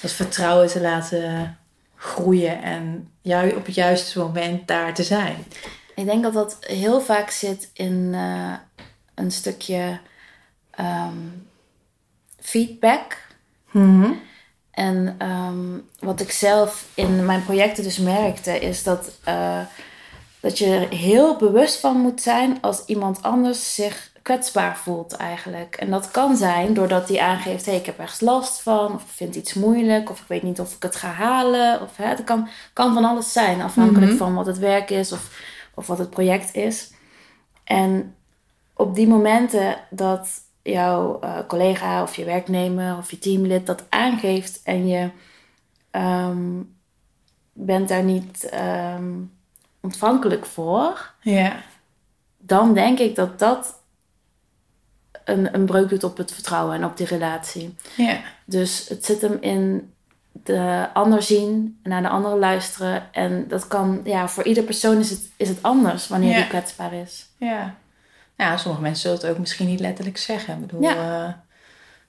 [0.00, 1.58] dat vertrouwen te laten
[1.96, 5.36] groeien en ju- op het juiste moment daar te zijn?
[5.94, 8.52] Ik denk dat dat heel vaak zit in eh,
[9.14, 9.98] een stukje
[10.70, 11.16] ehm,
[12.40, 13.24] feedback.
[14.76, 19.60] En ehm, wat ik zelf in mijn projecten dus merkte, is dat, eh,
[20.40, 25.74] dat je er heel bewust van moet zijn als iemand anders zich kwetsbaar voelt eigenlijk.
[25.74, 29.08] En dat kan zijn doordat hij aangeeft, hey, ik heb ergens last van, of ik
[29.14, 31.80] vind iets moeilijk, of ik weet niet of ik het ga halen.
[31.80, 34.16] Of, hè, het kan, kan van alles zijn, afhankelijk Mhm.
[34.18, 35.30] van wat het werk is of,
[35.74, 36.90] of wat het project is.
[37.64, 38.14] En
[38.74, 40.28] op die momenten dat
[40.72, 45.10] jouw eh, collega of je werknemer of je teamlid dat aangeeft en je
[45.90, 46.62] ehm,
[47.52, 49.12] bent daar niet ehm,
[49.80, 51.56] ontvankelijk voor, Ja.
[52.38, 53.74] dan denk ik dat dat
[55.24, 57.74] een, een breuk doet op het vertrouwen en op die relatie.
[57.96, 58.18] Ja.
[58.44, 59.92] Dus het zit hem in
[60.32, 63.12] de ander zien, naar de ander luisteren.
[63.14, 66.36] En dat kan, ja, voor ieder persoon is het, is het anders wanneer Ja.
[66.36, 67.26] die kwetsbaar is.
[67.38, 67.74] Ja.
[68.36, 70.54] Ja, sommige mensen zullen het ook misschien niet letterlijk zeggen.
[70.54, 71.24] Ik bedoel, Ja.
[71.26, 71.32] eh,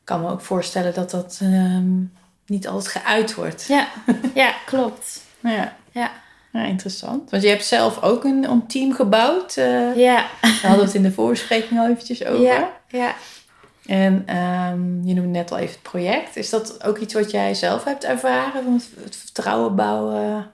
[0.04, 2.00] kan me ook voorstellen dat dat ehm,
[2.46, 3.66] niet altijd geuit wordt.
[3.68, 3.88] Ja,
[4.34, 5.22] ja klopt.
[5.42, 5.76] Ja.
[5.92, 6.12] Ja.
[6.52, 7.30] ja, interessant.
[7.30, 9.58] Want je hebt zelf ook een, een team gebouwd.
[9.58, 12.46] eh Ja, Daar hadden we het in de voorbespreking al eventjes over.
[12.46, 13.16] ja, ja.
[13.86, 16.36] En ehm, je noemde net al even het project.
[16.36, 18.64] Is dat ook iets wat jij zelf hebt ervaren?
[18.64, 20.52] Van het, het vertrouwen bouwen,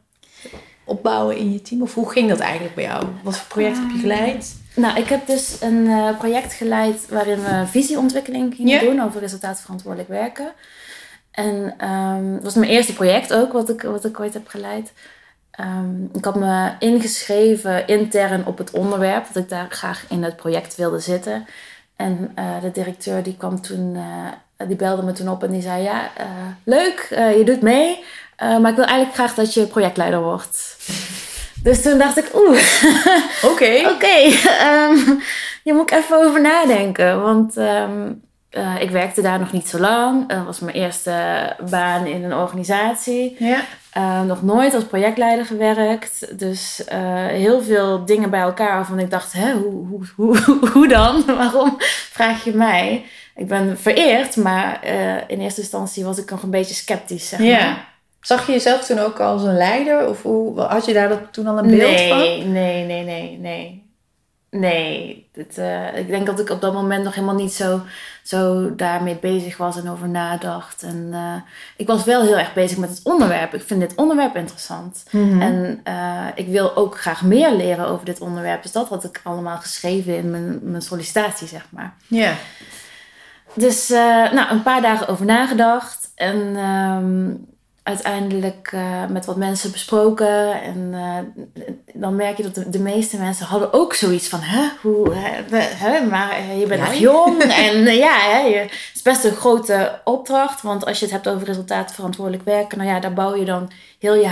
[0.84, 1.82] opbouwen in je team?
[1.82, 3.06] Of hoe ging dat eigenlijk bij jou?
[3.24, 4.56] Wat voor project heb je geleid?
[4.76, 10.10] Nou, ik heb dus een eh, project geleid waarin we visieontwikkeling gingen doen over resultaatverantwoordelijk
[10.10, 10.52] werken.
[11.32, 14.94] En ehm dat was mijn eerste project ook, wat ik, wat ik ooit heb geleid.
[15.52, 20.36] Ehm, ik had me ingeschreven intern op het onderwerp, dat ik daar graag in het
[20.36, 21.46] project wilde zitten.
[21.96, 25.62] En eh, de directeur die kwam toen, eh, die belde me toen op en die
[25.62, 26.12] zei: Ja,
[26.64, 28.04] leuk, je doet mee,
[28.38, 30.78] maar ik wil eigenlijk graag dat je projectleider wordt.
[31.64, 32.60] Dus toen dacht ik, oeh,
[33.52, 33.90] Oké.
[33.90, 34.16] Oké,
[34.60, 34.98] ehm,
[35.64, 37.22] hier moet ik even over nadenken.
[37.22, 38.12] Want ehm,
[38.50, 40.30] eh, ik werkte daar nog niet zo lang.
[40.30, 41.14] Dat was mijn eerste
[41.70, 43.36] baan in een organisatie.
[43.40, 43.64] Ja.
[43.94, 46.40] Eh, nog nooit als projectleider gewerkt.
[46.40, 50.38] Dus eh, heel veel dingen bij elkaar waarvan ik dacht, hè, hoe, hoe, hoe,
[50.74, 51.26] hoe dan?
[51.38, 51.76] Waarom
[52.12, 53.06] vraag je mij?
[53.36, 57.40] Ik ben vereerd, maar eh, in eerste instantie was ik nog een beetje sceptisch, zeg
[57.40, 57.48] maar.
[57.48, 57.86] Ja.
[58.24, 60.08] Zag je jezelf toen ook als een leider?
[60.08, 62.18] Of hoe, had je daar dat toen al een beeld nee, van?
[62.52, 63.84] Nee, nee, nee, nee.
[64.54, 67.82] Nee, dit, eh, ik denk dat ik op dat moment nog helemaal niet zo,
[68.24, 70.84] zo daarmee bezig was en over nadacht.
[70.84, 71.36] En eh,
[71.78, 73.54] ik was wel heel erg bezig met het onderwerp.
[73.54, 75.04] Ik vind dit onderwerp interessant.
[75.12, 75.42] Mhm.
[75.42, 78.62] En eh, ik wil ook graag meer leren over dit onderwerp.
[78.62, 81.94] Dus dat had ik allemaal geschreven in mijn, mijn sollicitatie, zeg maar.
[82.08, 82.34] Ja.
[83.54, 83.90] Dus
[84.34, 86.12] nou, een paar dagen over nagedacht.
[86.16, 87.32] En ehm,
[87.84, 90.62] uiteindelijk uh, met wat mensen besproken.
[90.62, 91.18] En uh,
[91.94, 94.40] dan merk je dat de, de, meeste mensen hadden ook zoiets van...
[94.42, 95.14] Hè, hoe,
[95.56, 97.42] hè, maar je bent nog jong.
[97.68, 100.62] en uh, ja, hè, je, het is best een grote opdracht.
[100.62, 102.78] Want als je het hebt over resultaatverantwoordelijk werken...
[102.78, 104.30] Nou ja, daar bouw je dan heel je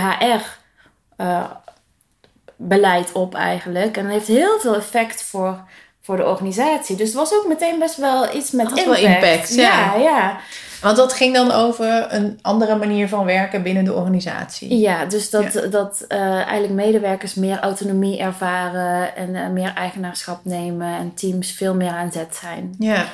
[2.56, 3.96] HR-beleid op eigenlijk.
[3.96, 5.64] En dat heeft heel veel effect voor,
[6.02, 6.96] voor de organisatie.
[6.96, 8.84] Dus het was ook meteen best wel iets met impact.
[8.84, 10.00] Wel impact ja, ja.
[10.00, 10.40] ja.
[10.82, 14.78] Want dat ging dan over een andere manier van werken binnen de organisatie.
[14.78, 20.96] Ja, dus dat, dat uh, eigenlijk medewerkers meer autonomie ervaren en uh, meer eigenaarschap nemen
[20.96, 22.74] en teams veel meer aan zet zijn.
[22.78, 23.06] Ja.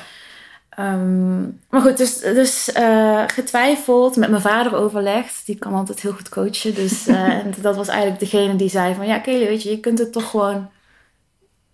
[0.79, 5.47] Um, maar goed, dus, dus uh, getwijfeld, met mijn vader overlegd.
[5.47, 6.75] Die kan altijd heel goed coachen.
[6.75, 7.07] Dus
[7.43, 9.07] en dat was eigenlijk degene die zei van...
[9.07, 10.71] Ja, Kelly, weet je, je kunt het toch gewoon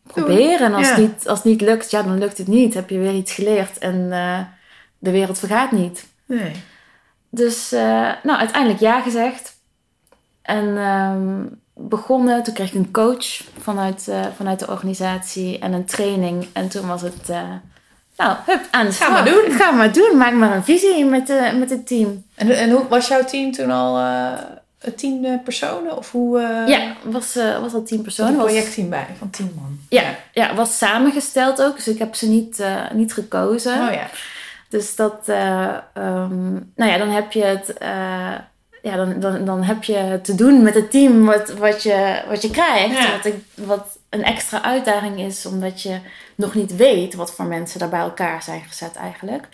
[0.02, 0.66] proberen.
[0.66, 0.94] En als, ja.
[0.94, 2.74] het niet, als het niet lukt, ja, dan lukt het niet.
[2.74, 3.78] Heb je weer iets geleerd.
[3.78, 4.12] En
[5.04, 6.06] de wereld vergaat niet.
[6.26, 6.52] Nee.
[7.30, 7.80] Dus uh,
[8.22, 9.56] nou, uiteindelijk ja gezegd.
[10.42, 15.84] En um, begonnen, toen kreeg ik een coach vanuit, uh, vanuit de organisatie en een
[15.84, 16.46] training.
[16.52, 17.40] En toen was het, uh,
[18.16, 19.08] nou, hup, aan de slag.
[19.08, 19.50] Ga maar doen.
[19.50, 20.16] Ga maar doen.
[20.16, 22.24] Maak maar een visie met, met het team.
[22.34, 24.02] En, en hoe was jouw team toen al
[24.96, 25.96] tien personen?
[25.96, 28.32] Of hoe, ja, was, was al tien personen.
[28.32, 29.78] een projectteam bij van tien man.
[29.88, 30.54] Ja, ja, ja.
[30.54, 31.76] was samengesteld ook.
[31.76, 33.72] Dus ik heb ze niet, niet gekozen.
[33.72, 34.08] Oh ja.
[34.74, 38.34] Dus dat, uh, um, nou ja, dan heb je het, uh,
[38.82, 42.42] ja, dan, dan, dan heb je te doen met het team wat, wat, je, wat
[42.42, 42.98] je krijgt.
[42.98, 43.12] Ja.
[43.16, 45.98] Wat, ik, wat een extra uitdaging is, omdat je
[46.34, 49.48] nog niet weet wat voor mensen daar bij elkaar zijn gezet eigenlijk.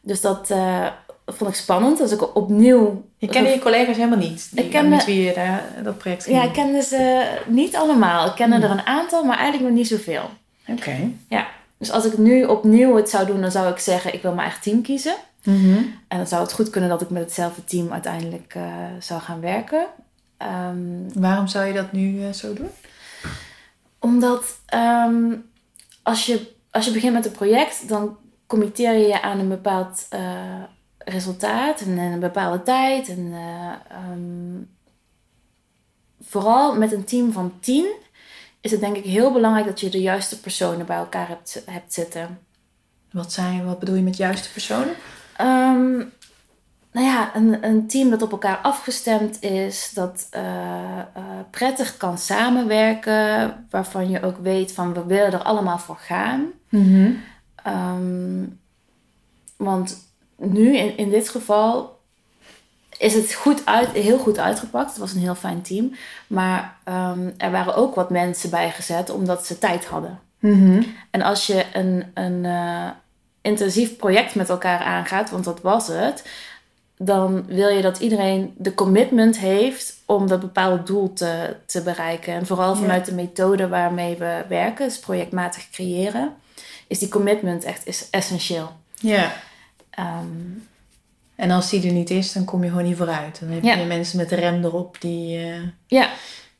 [0.00, 0.86] Dus dat uh,
[1.26, 1.98] vond ik spannend.
[1.98, 3.04] Dus ik opnieuw...
[3.18, 4.48] Je kende je collega's helemaal niet?
[4.50, 7.76] Die, ik kende, met wie je daar, dat project ging Ja, ik kende ze niet
[7.76, 8.26] allemaal.
[8.26, 8.64] Ik kende hmm.
[8.64, 10.30] er een aantal, maar eigenlijk nog niet zoveel.
[10.66, 10.80] Oké.
[10.80, 11.14] Okay.
[11.28, 11.46] Ja.
[11.84, 14.42] Dus als ik nu opnieuw het zou doen, dan zou ik zeggen: ik wil mijn
[14.42, 15.14] eigen team kiezen.
[15.42, 15.94] Mm -hmm.
[16.08, 18.64] En dan zou het goed kunnen dat ik met hetzelfde team uiteindelijk uh,
[19.00, 19.86] zou gaan werken.
[20.70, 22.68] Um, Waarom zou je dat nu uh, zo doen?
[23.98, 24.44] Omdat
[24.74, 25.50] um,
[26.02, 28.16] als, je, als je begint met een project, dan
[28.46, 30.20] committeer je je aan een bepaald uh,
[30.98, 33.08] resultaat en een bepaalde tijd.
[33.08, 33.32] En,
[34.12, 34.70] um,
[36.20, 37.86] vooral met een team van tien
[38.64, 41.92] is het denk ik heel belangrijk dat je de juiste personen bij elkaar hebt, hebt
[41.92, 42.38] zitten.
[43.10, 44.94] Wat, zijn, wat bedoel je met juiste personen?
[45.40, 46.12] Um,
[46.92, 52.18] nou ja, een, een team dat op elkaar afgestemd is, dat uh, uh, prettig kan
[52.18, 56.52] samenwerken, waarvan je ook weet van we willen er allemaal voor gaan.
[56.68, 57.22] Mm -hmm.
[57.72, 58.60] um,
[59.56, 61.93] want nu in, in dit geval
[62.98, 64.90] is het goed uit, heel goed uitgepakt.
[64.90, 65.94] Het was een heel fijn team.
[66.26, 70.20] Maar um, er waren ook wat mensen bijgezet omdat ze tijd hadden.
[70.38, 70.94] Mm -hmm.
[71.10, 72.88] En als je een, een uh,
[73.40, 76.24] intensief project met elkaar aangaat, want dat was het,
[76.96, 82.34] dan wil je dat iedereen de commitment heeft om dat bepaalde doel te, te bereiken.
[82.34, 83.10] En vooral vanuit ja.
[83.10, 86.34] de methode waarmee we werken, dus projectmatig creëren,
[86.86, 88.72] is die commitment echt is essentieel.
[88.94, 89.32] Ja.
[89.98, 90.68] Um,
[91.36, 93.40] en als die er niet is, dan kom je gewoon niet vooruit.
[93.40, 93.84] Dan heb je ja.
[93.84, 96.08] mensen met de rem erop die, uh, ja.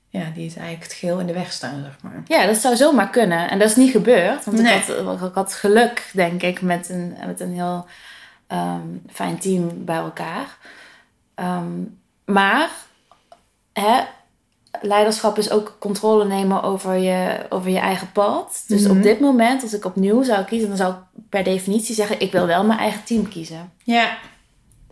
[0.08, 2.22] Ja, die het eigenlijk het geheel in de weg staan, zeg maar.
[2.26, 3.50] Ja, dat zou zomaar kunnen.
[3.50, 4.44] En dat is niet gebeurd.
[4.44, 4.76] Want nee.
[4.76, 7.87] ik, had, ik had geluk, denk ik, met een, met een heel
[8.48, 10.56] um, fijn team bij elkaar.
[11.37, 12.70] Um, maar
[13.72, 14.00] hè,
[14.80, 18.64] leiderschap is ook controle nemen over je, over je eigen pad.
[18.66, 18.96] Dus Mhm.
[18.96, 22.32] op dit moment, als ik opnieuw zou kiezen, dan zou ik per definitie zeggen: ik
[22.32, 23.72] wil wel mijn eigen team kiezen.
[23.84, 24.16] Ja.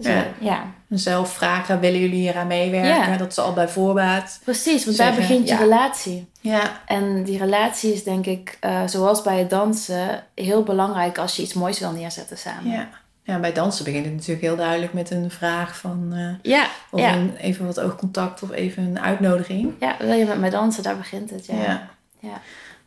[0.03, 0.25] Dus Ja.
[0.39, 0.65] ja.
[0.89, 3.11] zelf vragen, willen jullie hier aan meewerken?
[3.13, 3.17] Ja.
[3.17, 4.41] Dat is al bij voorbaat.
[4.45, 5.61] precies, want daar begint je ja.
[5.61, 6.27] relatie.
[6.41, 6.81] Ja.
[6.87, 11.43] En die relatie is denk ik, eh, zoals bij het dansen, heel belangrijk als je
[11.43, 12.71] iets moois wil neerzetten samen.
[12.73, 12.89] Ja.
[13.23, 16.09] ja, bij dansen begint het natuurlijk heel duidelijk met een vraag van...
[16.13, 17.15] eh, ja, of ja.
[17.15, 19.73] een, even wat oogcontact of even een uitnodiging.
[19.81, 21.47] ja, wil je met mij dansen, daar begint het.
[21.47, 21.55] Ja.
[21.63, 21.89] Ja.
[22.19, 22.41] Ja.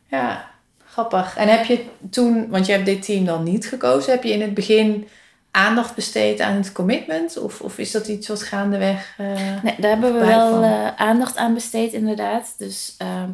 [0.08, 0.50] Ja,
[0.86, 1.36] grappig.
[1.38, 4.42] En heb je toen, want je hebt dit team dan niet gekozen, heb je in
[4.42, 5.08] het begin
[5.56, 7.38] aandacht besteed aan het commitment?
[7.38, 9.14] Of, of is dat iets wat gaandeweg...
[9.18, 12.56] eh, Nee, daar hebben we wel eh, aandacht aan besteed, inderdaad.
[12.58, 13.30] Dus ehm,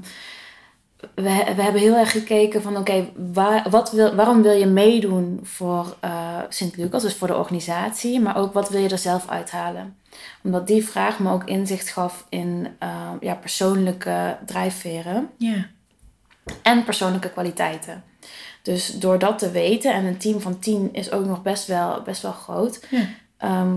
[1.16, 5.40] we, we hebben heel erg gekeken van, oké, waar, wat wil, waarom wil je meedoen
[5.44, 9.96] voor eh, Sint-Lucas, dus voor de organisatie, maar ook wat wil je er zelf uithalen?
[10.44, 12.68] Omdat die vraag me ook inzicht gaf in
[13.20, 15.30] ja, persoonlijke drijfveren
[16.62, 18.04] en persoonlijke kwaliteiten.
[18.62, 22.02] Dus door dat te weten, en een team van tien is ook nog best wel,
[22.02, 23.06] best wel groot, Ja.
[23.38, 23.76] ehm,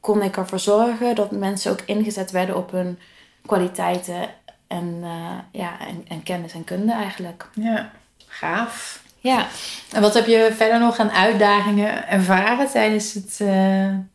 [0.00, 2.98] kon ik ervoor zorgen dat mensen ook ingezet werden op hun
[3.46, 4.28] kwaliteiten
[4.66, 7.48] en, eh, ja, en, en kennis en kunde eigenlijk.
[7.54, 7.90] Ja,
[8.26, 9.04] gaaf.
[9.20, 9.46] Ja.
[9.92, 13.48] En wat heb je verder nog aan uitdagingen ervaren tijdens het, uh,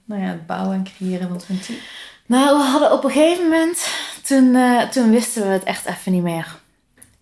[0.06, 1.74] nou ja, het bouwen en creëren van Twinty?
[2.26, 3.88] Nou, we hadden op een gegeven moment,
[4.24, 6.60] toen, uh, toen wisten we het echt even niet meer.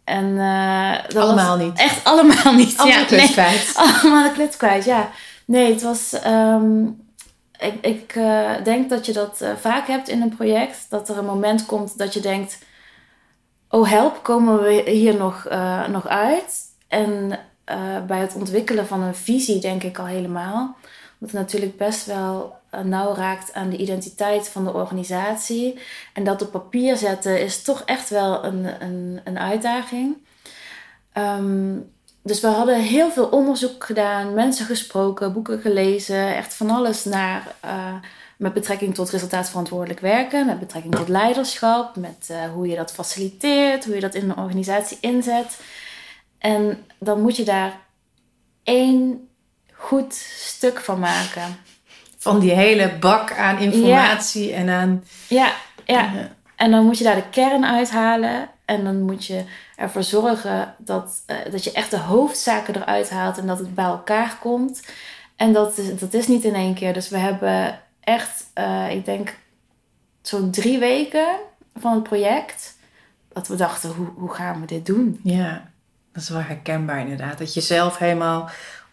[0.09, 1.77] En, uh, dat allemaal was niet?
[1.77, 2.77] Echt allemaal niet.
[2.77, 3.71] Allemaal ja, klus nee, kwijt.
[4.01, 5.09] Allemaal de klus kwijt, ja.
[5.45, 6.15] Nee, het was...
[6.25, 7.07] Um,
[7.59, 10.85] ik ik uh, denk dat je dat uh, vaak hebt in een project.
[10.89, 12.59] Dat er een moment komt dat je denkt...
[13.69, 15.47] Oh help, komen we hier nog,
[15.89, 16.59] nog uit?
[16.87, 17.39] En
[18.07, 20.75] bij het ontwikkelen van een visie denk ik al helemaal.
[21.17, 25.79] Wat natuurlijk best wel nauw raakt aan de identiteit van de organisatie.
[26.13, 30.17] En dat op papier zetten is toch echt wel een, een, een uitdaging.
[31.13, 31.91] Um,
[32.23, 37.55] dus we hadden heel veel onderzoek gedaan, mensen gesproken, boeken gelezen, echt van alles naar,
[37.65, 37.93] uh,
[38.37, 43.85] met betrekking tot resultaatverantwoordelijk werken, met betrekking tot leiderschap, met uh, hoe je dat faciliteert,
[43.85, 45.59] hoe je dat in een organisatie inzet.
[46.37, 47.79] En dan moet je daar
[48.63, 49.29] één
[49.73, 51.57] goed stuk van maken.
[52.21, 54.55] Van die hele bak aan informatie ja.
[54.55, 55.03] en aan.
[55.27, 55.53] Ja,
[55.85, 56.11] ja.
[56.55, 58.49] En dan moet je daar de kern uithalen.
[58.65, 59.43] En dan moet je
[59.75, 63.85] ervoor zorgen dat, uh, dat je echt de hoofdzaken eruit haalt en dat het bij
[63.85, 64.83] elkaar komt.
[65.35, 66.93] En dat is, dat is niet in één keer.
[66.93, 69.37] Dus we hebben echt, uh, ik denk,
[70.21, 71.27] zo'n drie weken
[71.75, 72.77] van het project.
[73.33, 75.19] Dat we dachten, hoe, hoe gaan we dit doen?
[75.23, 75.69] Ja,
[76.13, 77.37] dat is wel herkenbaar inderdaad.
[77.37, 78.49] Dat je zelf helemaal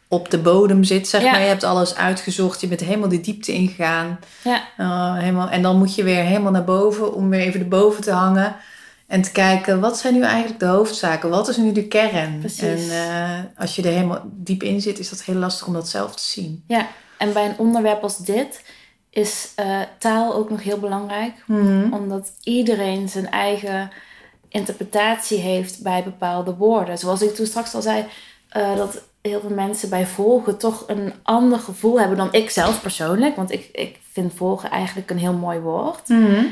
[0.08, 1.30] op de bodem zit, zeg Ja.
[1.30, 1.40] maar.
[1.40, 4.18] Je hebt alles uitgezocht, je bent helemaal de diepte ingegaan.
[4.44, 8.02] Ja, Uh, helemaal, en dan moet je weer helemaal naar boven om weer even erboven
[8.02, 8.56] te hangen.
[9.06, 11.30] En te kijken, wat zijn nu eigenlijk de hoofdzaken?
[11.30, 12.38] Wat is nu de kern?
[12.38, 12.62] Precies.
[12.62, 15.88] En uh, als je er helemaal diep in zit, is dat heel lastig om dat
[15.88, 16.64] zelf te zien.
[16.66, 16.86] ja.
[17.18, 18.62] En bij een onderwerp als dit
[19.10, 21.32] is uh, taal ook nog heel belangrijk.
[21.46, 21.92] Mhm.
[21.92, 23.90] Omdat iedereen zijn eigen
[24.48, 26.98] interpretatie heeft bij bepaalde woorden.
[26.98, 28.04] Zoals ik toen straks al zei,
[28.56, 32.82] uh, dat heel veel mensen bij volgen toch een ander gevoel hebben dan ik zelf
[32.82, 33.36] persoonlijk.
[33.36, 36.08] Want ik, ik vind volgen eigenlijk een heel mooi woord.
[36.08, 36.44] Mhm.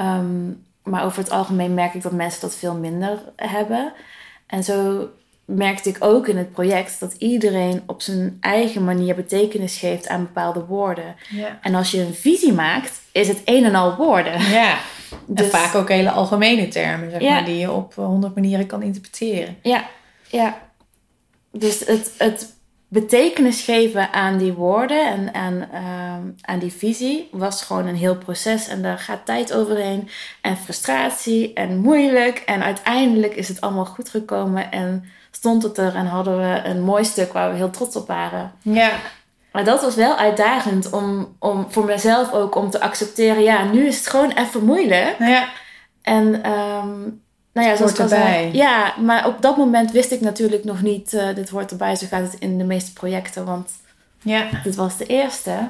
[0.00, 3.92] Um, maar over het algemeen merk ik dat mensen dat veel minder hebben.
[4.46, 5.08] En zo
[5.44, 10.20] merkte ik ook in het project dat iedereen op zijn eigen manier betekenis geeft aan
[10.22, 11.14] bepaalde woorden.
[11.28, 11.58] Ja.
[11.62, 14.40] En als je een visie maakt, is het een en al woorden.
[14.50, 14.76] ja.
[15.26, 17.30] Dus- En vaak ook hele algemene termen, zeg Ja.
[17.32, 19.56] maar, die je op honderd manieren kan interpreteren.
[19.62, 19.84] Ja,
[20.28, 20.58] ja.
[21.52, 22.54] Dus het, het
[22.88, 28.16] betekenis geven aan die woorden en aan, ehm, aan die visie was gewoon een heel
[28.16, 28.68] proces.
[28.68, 30.08] En daar gaat tijd overheen
[30.40, 32.38] en frustratie en moeilijk.
[32.38, 36.82] En uiteindelijk is het allemaal goed gekomen en stond het er en hadden we een
[36.82, 38.52] mooi stuk waar we heel trots op waren.
[38.62, 38.90] Ja.
[39.52, 43.86] Maar dat was wel uitdagend om, om voor mezelf ook om te accepteren, ja, nu
[43.86, 45.16] is het gewoon even moeilijk.
[45.18, 45.48] Ja.
[46.02, 47.10] En ehm,
[47.52, 50.64] nou ja, zoals hoort ik al zei, ja, maar op dat moment wist ik natuurlijk
[50.64, 53.70] nog niet, eh, dit hoort erbij, zo gaat het in de meeste projecten, want
[54.22, 54.46] Ja.
[54.64, 55.68] dit was de eerste.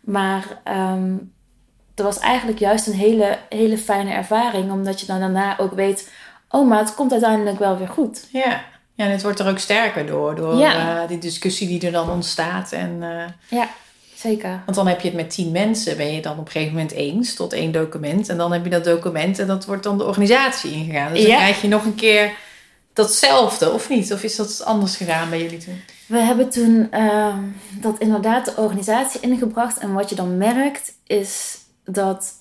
[0.00, 1.14] Maar ehm
[1.94, 6.10] het was eigenlijk juist een hele, hele fijne ervaring, omdat je dan daarna ook weet,
[6.48, 8.26] oh, maar het komt uiteindelijk wel weer goed.
[8.30, 8.64] Ja.
[8.94, 11.02] Ja, en het wordt er ook sterker door, door Ja.
[11.02, 12.72] eh, die discussie die er dan ontstaat.
[12.72, 13.68] En, eh, Ja,
[14.22, 14.62] zeker.
[14.64, 16.92] want dan heb je het met tien mensen, ben je dan op een gegeven moment
[16.92, 18.28] eens tot één document.
[18.28, 21.12] En dan heb je dat document en dat wordt dan de organisatie ingegaan.
[21.12, 22.32] Dus dan krijg je nog een keer
[22.92, 24.12] datzelfde, of niet?
[24.12, 25.80] Of is dat anders gegaan bij jullie toen?
[26.06, 27.42] We hebben toen ehm,
[27.80, 29.78] dat inderdaad de organisatie ingebracht.
[29.78, 32.32] En wat je dan merkt is dat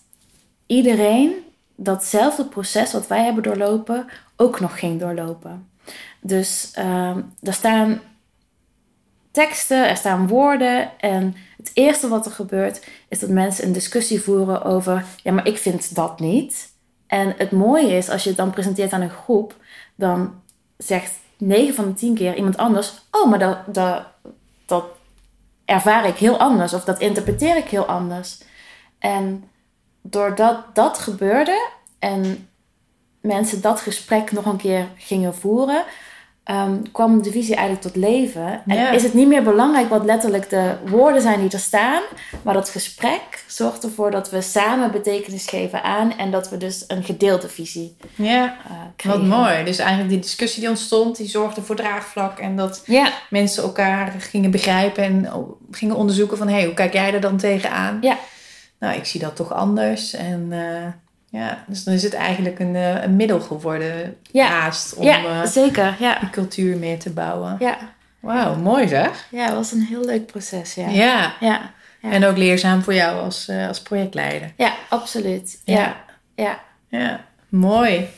[0.65, 1.33] iedereen
[1.75, 5.69] datzelfde proces wat wij hebben doorlopen ook nog ging doorlopen.
[6.21, 8.01] Dus ehm er staan
[9.31, 10.99] teksten, er staan woorden.
[10.99, 15.47] En het eerste wat er gebeurt is dat mensen een discussie voeren over: ja, maar
[15.47, 16.69] ik vind dat niet.
[17.07, 19.55] En het mooie is, als je het dan presenteert aan een groep,
[19.95, 20.41] dan
[20.77, 24.03] zegt 9 van de 10 keer iemand anders: Oh, maar dat, dat,
[24.65, 24.85] dat
[25.65, 28.43] ervaar ik heel anders of dat interpreteer ik heel anders.
[28.99, 29.43] En
[30.01, 31.69] doordat dat gebeurde
[31.99, 32.49] en
[33.21, 35.83] mensen dat gesprek nog een keer gingen voeren,
[36.43, 38.61] ehm, kwam de visie eigenlijk tot leven.
[38.67, 42.01] En is het niet meer belangrijk wat letterlijk de woorden zijn die er staan,
[42.41, 46.83] maar dat gesprek zorgt ervoor dat we samen betekenis geven aan en dat we dus
[46.87, 49.63] een gedeelde visie Ja, eh wat mooi.
[49.63, 52.39] Dus eigenlijk die discussie die ontstond, die zorgde voor draagvlak.
[52.39, 52.83] En dat
[53.29, 55.29] mensen elkaar gingen begrijpen en
[55.71, 56.47] gingen onderzoeken van...
[56.47, 57.97] hé, hey, hoe kijk jij er dan tegenaan?
[58.01, 58.17] Ja.
[58.79, 60.13] Nou, ik zie dat toch anders.
[60.13, 60.87] En eh,
[61.31, 64.47] ja, dus dan is het eigenlijk een, eh, een middel geworden Ja.
[64.47, 65.95] haast om ja eh, zeker.
[65.99, 66.19] Ja.
[66.19, 67.55] die cultuur meer te bouwen.
[67.59, 67.77] Ja.
[68.19, 69.27] Wauw, mooi zeg.
[69.31, 70.73] ja, het was een heel leuk proces.
[70.73, 71.33] Ja, Ja.
[71.39, 71.61] ja.
[72.01, 74.51] En ook leerzaam voor jou als, eh, als projectleider.
[74.57, 75.61] ja absoluut.
[75.65, 75.95] Ja.
[76.35, 76.59] Ja,
[76.89, 77.19] ja.
[77.49, 78.09] Mooi.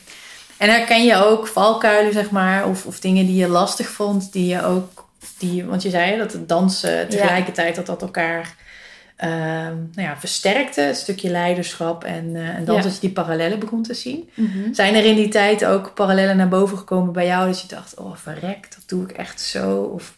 [0.56, 4.46] En herken je ook valkuilen, zeg maar, of, of dingen die je lastig vond, die
[4.46, 5.08] je ook
[5.38, 8.54] die, want je zei dat het dansen tegelijkertijd dat dat elkaar
[9.16, 10.80] nou ja, versterkte.
[10.80, 12.82] Het stukje leiderschap en, uh, en dan Ja.
[12.82, 14.30] dat je die parallellen begon te zien.
[14.34, 14.72] Mhm.
[14.72, 17.94] Zijn er in die tijd ook parallellen naar boven gekomen bij jou dat je dacht,
[17.98, 19.80] oh verrek, dat doe ik echt zo?
[19.82, 20.14] Of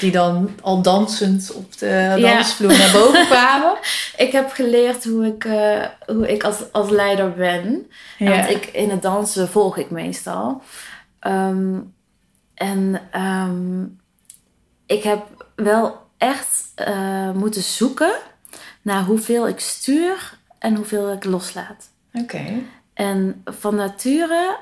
[0.00, 2.16] die dan al dansend op de Ja.
[2.16, 3.76] dansvloer naar boven kwamen?
[4.16, 7.86] Ik heb geleerd hoe ik, eh, hoe ik als, als leider ben.
[8.18, 10.62] Want ik, in het dansen volg ik meestal.
[11.20, 11.78] Ehm,
[12.54, 13.82] en ehm,
[14.86, 18.12] ik heb wel echt eh, moeten zoeken
[18.82, 21.88] naar hoeveel ik stuur en hoeveel ik loslaat.
[22.12, 22.44] Oké.
[22.94, 24.56] En van nature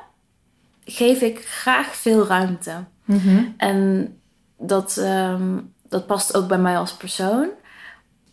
[0.84, 2.84] geef ik graag veel ruimte.
[3.04, 3.44] Mhm.
[3.56, 4.08] En
[4.58, 5.58] dat, ehm,
[5.88, 7.48] dat past ook bij mij als persoon.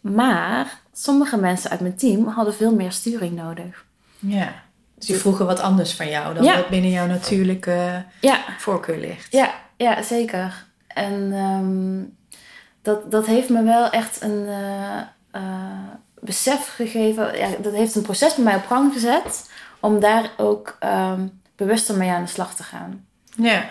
[0.01, 3.85] Maar sommige mensen uit mijn team hadden veel meer sturing nodig.
[4.19, 4.53] Ja.
[4.95, 6.55] Dus die vroegen wat anders van jou dan Ja.
[6.55, 9.31] wat binnen jouw natuurlijke Ja, voorkeur ligt.
[9.31, 10.65] ja, ja zeker.
[10.87, 12.03] En ehm,
[12.89, 14.99] dat, dat heeft me wel echt een eh,
[15.31, 15.43] eh,
[16.19, 17.37] besef gegeven.
[17.37, 19.49] Ja, dat heeft een proces bij mij op gang gezet.
[19.79, 23.05] Om daar ook ehm, bewuster mee aan de slag te gaan.
[23.35, 23.69] Ja.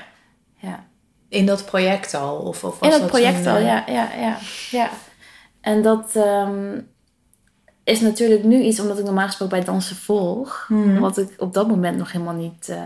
[0.57, 0.85] Ja.
[1.29, 2.37] In dat project al?
[2.37, 4.37] Of, of was In dat project een, al, eh, ja, ja, ja,
[4.71, 4.91] ja.
[5.61, 6.81] En dat ehm,
[7.85, 10.67] is natuurlijk nu iets omdat ik normaal gesproken bij dansen volg.
[10.69, 10.99] Mhm.
[10.99, 12.77] Wat ik op dat moment nog helemaal niet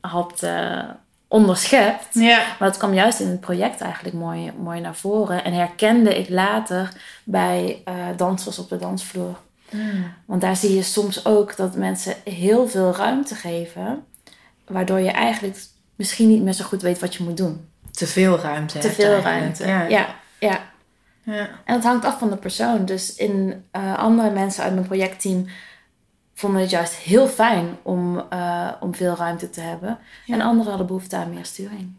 [0.00, 0.84] had eh,
[1.28, 2.14] onderschept.
[2.14, 2.38] Ja.
[2.58, 5.44] Maar het kwam juist in het project eigenlijk mooi, mooi naar voren.
[5.44, 6.92] En herkende ik later
[7.24, 9.36] bij eh, dansers op de dansvloer.
[9.70, 10.12] Mm.
[10.24, 14.04] Want daar zie je soms ook dat mensen heel veel ruimte geven.
[14.66, 15.58] Waardoor je eigenlijk
[15.96, 17.68] misschien niet meer zo goed weet wat je moet doen.
[17.90, 18.78] Te veel ruimte.
[18.78, 19.38] Te veel eigenlijk.
[19.38, 19.66] ruimte.
[19.66, 19.82] Ja.
[19.82, 20.60] ja, ja.
[21.22, 21.48] Ja.
[21.64, 22.84] En het hangt af van de persoon.
[22.84, 25.46] Dus in eh, andere mensen uit mijn projectteam
[26.36, 29.98] vonden het juist heel fijn om, eh, om veel ruimte te hebben.
[30.24, 30.34] Ja.
[30.34, 31.94] En anderen hadden behoefte aan meer sturing.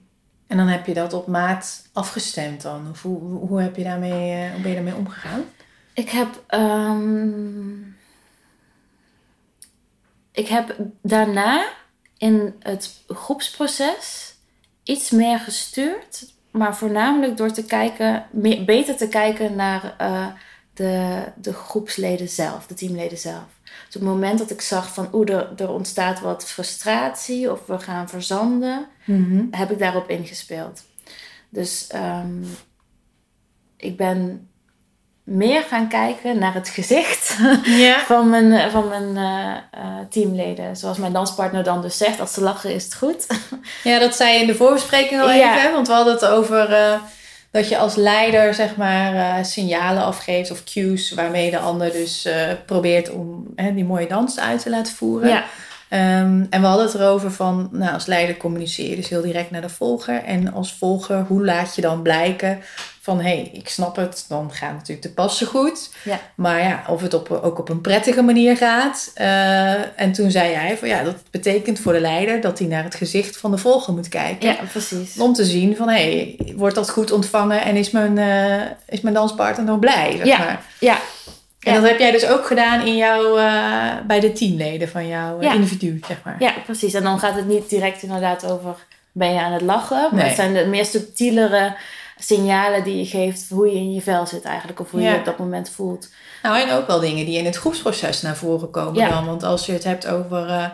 [0.47, 2.88] En dan heb je dat op maat afgestemd dan?
[2.89, 5.43] Of hoe, hoe, heb je daarmee, eh, hoe ben je daarmee omgegaan?
[5.93, 7.81] Ik heb, ehm,
[10.31, 11.65] ik heb daarna
[12.17, 14.35] in het groepsproces
[14.83, 16.33] iets meer gestuurd.
[16.51, 20.27] Maar voornamelijk door te kijken, meer, beter te kijken naar eh,
[20.73, 23.56] de, de groepsleden zelf, de teamleden zelf.
[23.86, 27.59] Dus op het moment dat ik zag van oeh, er, er ontstaat wat frustratie of
[27.65, 28.86] we gaan verzanden,
[29.51, 30.84] heb ik daarop ingespeeld.
[31.49, 32.43] Dus ehm,
[33.78, 34.49] ik ben
[35.24, 37.38] meer gaan kijken naar het gezicht
[38.05, 40.76] van mijn, van mijn eh, eh, teamleden.
[40.78, 43.28] Zoals mijn danspartner dan dus zegt, als ze lachen is het goed.
[43.84, 45.57] ja, dat zei je in de voorbespreking al Ja.
[45.57, 45.72] even.
[45.72, 46.93] Want we hadden het over eh,
[47.51, 52.25] dat je als leider zeg maar eh, signalen afgeeft of cues waarmee de ander dus
[52.25, 55.29] eh, probeert om hè, die mooie dans uit te laten voeren.
[55.29, 55.45] ja,
[55.89, 59.51] Ehm, en we hadden het erover van, nou, als leider communiceer je dus heel direct
[59.51, 60.23] naar de volger.
[60.23, 62.61] En als volger, hoe laat je dan blijken
[63.07, 65.89] van, hé, hey, ik snap het, dan gaat het natuurlijk te passen goed.
[66.03, 66.19] Ja.
[66.35, 69.11] Maar ja, of het op, ook op een prettige manier gaat.
[69.13, 72.83] Eh, en toen zei jij van, ja, dat betekent voor de leider dat hij naar
[72.83, 74.49] het gezicht van de volger moet kijken.
[74.49, 75.17] ja, precies.
[75.17, 79.01] Om te zien van, hé, hey, wordt dat goed ontvangen en is mijn, eh, is
[79.01, 80.13] mijn danspartner nog blij?
[80.17, 80.37] Zeg Ja.
[80.37, 80.61] maar.
[80.79, 80.97] Ja,
[81.59, 81.79] En Ja.
[81.79, 85.53] dat heb jij dus ook gedaan in jouw, eh, bij de teamleden van jouw Ja.
[85.53, 86.35] individu, zeg maar.
[86.39, 86.93] ja, precies.
[86.93, 88.75] En dan gaat het niet direct inderdaad over,
[89.11, 89.97] ben je aan het lachen?
[90.01, 90.23] Maar Nee.
[90.25, 91.75] het zijn de meer subtielere
[92.20, 94.80] signalen die je geeft hoe je in je vel zit eigenlijk.
[94.80, 95.13] Of hoe je Ja.
[95.13, 96.09] je op dat moment voelt.
[96.43, 99.09] Nou, en ook wel dingen die in het groepsproces naar voren komen Ja.
[99.09, 99.26] dan.
[99.26, 100.65] Want als je het hebt over eh,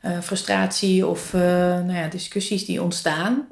[0.00, 3.46] eh, frustratie of eh, nou ja, discussies die ontstaan...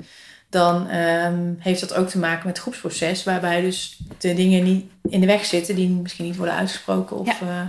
[0.49, 3.25] dan ehm, heeft dat ook te maken met het groepsproces...
[3.25, 5.75] waarbij dus de dingen niet in de weg zitten...
[5.75, 7.17] die misschien niet worden uitgesproken.
[7.17, 7.67] Of, Ja.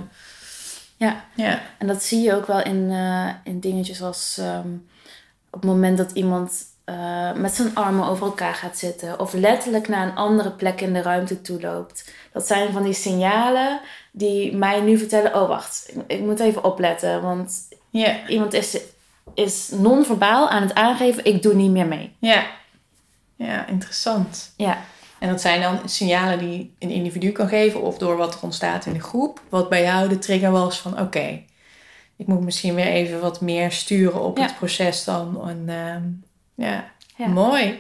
[0.98, 1.24] Ja.
[1.36, 1.62] ja.
[1.78, 2.92] En dat zie je ook wel in,
[3.44, 4.68] in dingetjes als ehm,
[5.50, 6.52] op het moment dat iemand
[6.84, 9.20] eh, met zijn armen over elkaar gaat zitten.
[9.20, 12.12] Of letterlijk naar een andere plek in de ruimte toe loopt.
[12.34, 13.80] Dat zijn van die signalen
[14.12, 17.22] die mij nu vertellen: oh wacht, ik, ik moet even opletten.
[17.22, 17.60] Want
[18.28, 18.78] iemand is,
[19.34, 22.16] is non-verbaal aan het aangeven: ik doe niet meer mee.
[22.20, 22.46] ja.
[23.36, 24.54] Ja, interessant.
[24.58, 24.78] Ja,
[25.20, 27.82] En dat zijn dan signalen die een individu kan geven...
[27.82, 29.42] of door wat er ontstaat in de groep.
[29.50, 31.00] Wat bij jou de trigger was van...
[31.00, 31.42] oké,
[32.16, 34.44] ik moet misschien weer even wat meer sturen op Ja.
[34.44, 35.42] het proces dan.
[35.50, 36.02] En, ehm,
[36.62, 36.92] ja.
[37.16, 37.28] Ja.
[37.28, 37.80] mooi.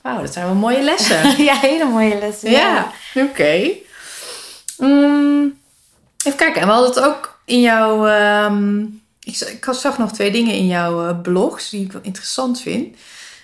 [0.00, 1.36] Wauw, dat zijn wel mooie lessen.
[1.44, 2.50] ja hele mooie lessen.
[2.50, 3.70] ja, oké.
[4.78, 5.58] Mm,
[6.24, 8.06] even kijken, en we hadden het ook in jouw...
[8.06, 8.80] ehm,
[9.20, 12.96] ik, ik zag nog twee dingen in jouw eh, blogs die ik wel interessant vind.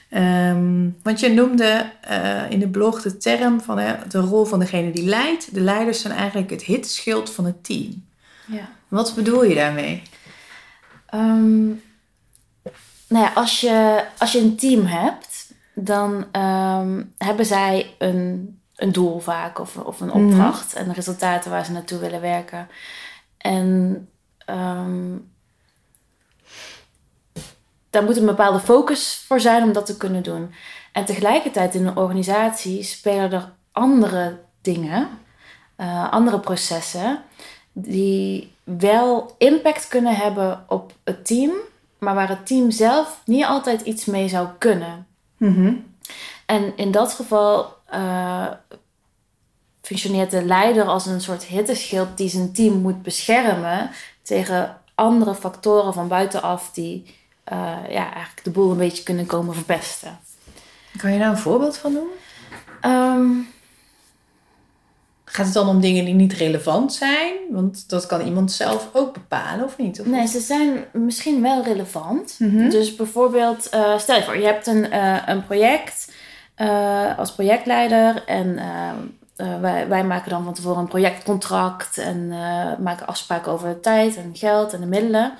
[0.08, 4.58] Ehm, want je noemde eh, in de blog de term van hè, de rol van
[4.58, 5.54] degene die leidt.
[5.54, 8.04] De leiders zijn eigenlijk het hitschild van het team.
[8.46, 8.68] ja.
[8.88, 10.02] Wat bedoel je daarmee?
[11.06, 11.70] Ehm,
[13.08, 18.92] nou ja, als je, als je een team hebt, dan ehm, hebben zij een, een
[18.92, 20.16] doel vaak of, of een Mhm.
[20.24, 22.68] opdracht en resultaten waar ze naartoe willen werken.
[23.38, 25.16] En ehm,
[27.90, 30.54] daar moet een bepaalde focus voor zijn om dat te kunnen doen.
[30.92, 35.08] En tegelijkertijd in een organisatie spelen er andere dingen,
[35.76, 37.22] eh, andere processen,
[37.72, 41.52] die wel impact kunnen hebben op het team,
[41.98, 45.06] maar waar het team zelf niet altijd iets mee zou kunnen.
[45.36, 45.74] Mhm.
[46.46, 48.46] En in dat geval eh,
[49.82, 53.90] functioneert de leider als een soort hitteschild die zijn team moet beschermen
[54.22, 59.54] tegen andere factoren van buitenaf die eh, ja, eigenlijk de boel een beetje kunnen komen
[59.54, 60.18] verpesten.
[60.96, 62.16] Kan je daar een voorbeeld van noemen?
[62.80, 63.30] Ehm,
[65.30, 67.32] Gaat het dan om dingen die niet relevant zijn?
[67.50, 70.00] Want dat kan iemand zelf ook bepalen, of niet?
[70.00, 72.36] Of nee, ze zijn misschien wel relevant.
[72.38, 72.68] Mhm.
[72.68, 76.12] Dus bijvoorbeeld, eh, stel je voor, je hebt een, eh, een project
[76.54, 78.60] eh, als projectleider en
[79.60, 82.28] wij, wij maken dan van tevoren een projectcontract en
[82.82, 85.32] maken afspraken over de tijd en geld en de middelen.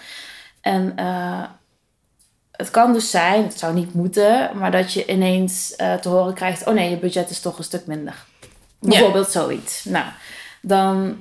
[0.60, 0.94] En
[2.52, 6.66] het kan dus zijn, het zou niet moeten, maar dat je ineens te horen krijgt:
[6.66, 8.26] oh nee, je budget is toch een stuk minder.
[8.80, 9.84] Bijvoorbeeld zoiets.
[9.84, 10.06] Nou,
[10.62, 11.20] dan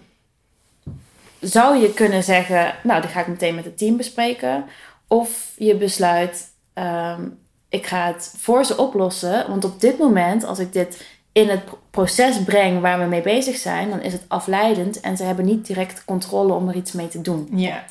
[1.39, 4.65] zou je kunnen zeggen: Nou, die ga ik meteen met het team bespreken.
[5.07, 7.21] Of je besluit: ehm,
[7.69, 9.49] Ik ga het voor ze oplossen.
[9.49, 13.21] Want op dit moment, als ik dit in het pro- proces breng waar we mee
[13.21, 16.91] bezig zijn, dan is het afleidend en ze hebben niet direct controle om er iets
[16.91, 17.49] mee te doen.
[17.51, 17.85] Ja.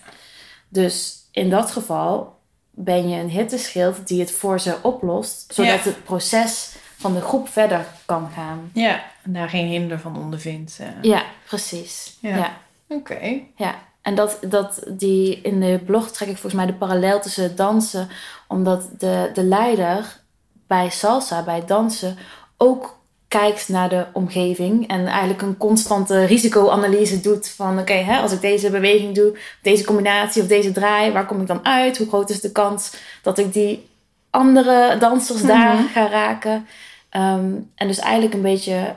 [0.68, 2.34] Dus in dat geval
[2.70, 6.75] ben je een hitteschild die het voor ze oplost, zodat het proces
[7.06, 8.70] van de groep verder kan gaan.
[8.72, 10.78] Ja, en daar geen hinder van ondervindt.
[10.80, 10.86] eh.
[11.02, 12.16] Ja, precies.
[12.20, 12.36] Ja.
[12.36, 12.56] ja.
[12.88, 13.40] Oké.
[13.56, 17.56] Ja, en dat, dat die in de blog trek ik volgens mij de parallel tussen
[17.56, 18.08] dansen,
[18.48, 20.20] omdat de, de leider
[20.66, 22.16] bij salsa, bij dansen,
[22.56, 22.94] ook
[23.28, 28.40] kijkt naar de omgeving en eigenlijk een constante risicoanalyse doet van oké, hè, als ik
[28.40, 31.98] deze beweging doe, deze combinatie of deze draai, waar kom ik dan uit?
[31.98, 32.92] Hoe groot is de kans
[33.22, 33.88] dat ik die
[34.30, 35.86] andere dansers daar Mhm.
[35.86, 36.66] ga raken?
[37.16, 38.96] Ehm, en dus eigenlijk een beetje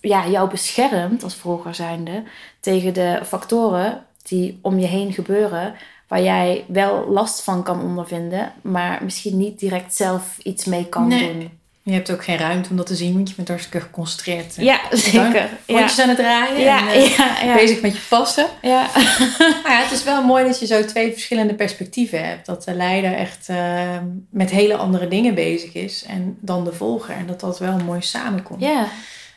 [0.00, 2.22] ja, jou beschermt als volger zijnde
[2.60, 5.74] tegen de factoren die om je heen gebeuren,
[6.08, 11.08] waar jij wel last van kan ondervinden, maar misschien niet direct zelf iets mee kan
[11.08, 11.32] Nee.
[11.32, 11.58] doen.
[11.86, 14.54] Je hebt ook geen ruimte om dat te zien, want je bent hartstikke geconcentreerd.
[14.56, 15.34] Ja, zeker.
[15.66, 17.54] Ja, Rondjes aan het draaien ja, en eh, ja, ja.
[17.54, 18.46] bezig met je passen.
[18.62, 18.90] ja.
[19.62, 22.46] Maar ja, het is wel mooi dat je zo twee verschillende perspectieven hebt.
[22.46, 23.98] Dat de leider echt eh,
[24.30, 27.14] met hele andere dingen bezig is en dan de volger.
[27.14, 28.60] En dat dat wel mooi samenkomt.
[28.60, 28.88] ja.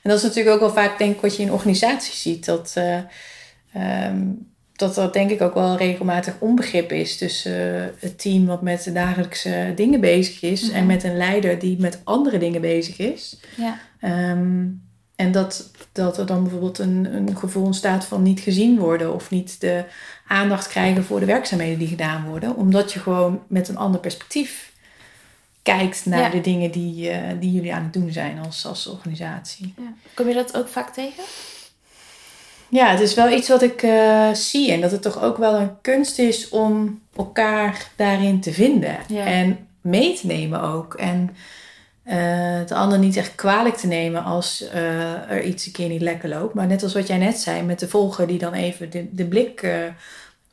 [0.01, 2.45] En dat is natuurlijk ook wel vaak denk ik wat je in organisaties ziet.
[2.45, 2.97] Dat, eh,
[3.73, 4.21] ehm,
[4.79, 8.83] dat dat denk ik ook wel regelmatig onbegrip is tussen eh, het team wat met
[8.83, 10.61] de dagelijkse dingen bezig is.
[10.67, 10.75] Mhm.
[10.75, 13.37] En met een leider die met andere dingen bezig is.
[13.57, 13.79] ja.
[13.99, 14.65] Ehm,
[15.15, 19.29] en dat, dat er dan bijvoorbeeld een, een gevoel ontstaat van niet gezien worden of
[19.29, 19.83] niet de
[20.27, 24.71] aandacht krijgen voor de werkzaamheden die gedaan worden, omdat je gewoon met een ander perspectief
[25.63, 26.29] kijkt naar Ja.
[26.29, 29.73] de dingen die, eh, die jullie aan het doen zijn als, als organisatie.
[29.77, 29.93] Ja.
[30.13, 31.23] Kom je dat ook vaak tegen?
[32.69, 35.53] Ja, het is wel iets wat ik eh, zie en dat het toch ook wel
[35.55, 39.25] een kunst is om elkaar daarin te vinden Ja.
[39.25, 40.93] en mee te nemen ook.
[40.93, 41.29] En
[42.03, 46.01] eh de ander niet echt kwalijk te nemen als eh, er iets een keer niet
[46.01, 46.53] lekker loopt.
[46.53, 49.25] Maar net als wat jij net zei met de volger die dan even de, de
[49.25, 49.67] blik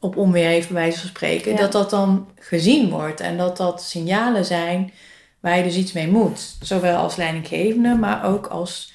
[0.01, 1.53] op onweer heeft, bij wijze van spreken.
[1.53, 1.59] Ja.
[1.59, 4.93] Dat dat dan gezien wordt en dat dat signalen zijn
[5.41, 6.57] waar je dus iets mee moet.
[6.61, 8.93] Zowel als leidinggevende, maar ook als,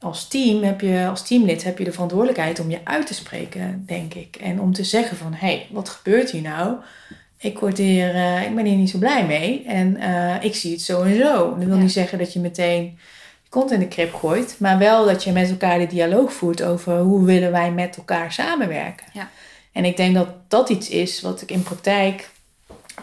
[0.00, 3.82] als team heb je, als teamlid heb je de verantwoordelijkheid om je uit te spreken,
[3.86, 4.36] denk ik.
[4.36, 6.76] En om te zeggen van, hé, hey, wat gebeurt hier nou?
[7.38, 10.72] Ik, word hier, eh, ik ben hier niet zo blij mee en eh, ik zie
[10.72, 11.54] het zo en zo.
[11.56, 11.82] Dat wil Ja.
[11.82, 12.82] niet zeggen dat je meteen
[13.42, 16.62] je kont in de krip gooit, maar wel dat je met elkaar de dialoog voert
[16.62, 19.06] over hoe willen wij met elkaar samenwerken.
[19.12, 19.30] Ja.
[19.72, 22.30] En ik denk dat dat iets is wat ik in praktijk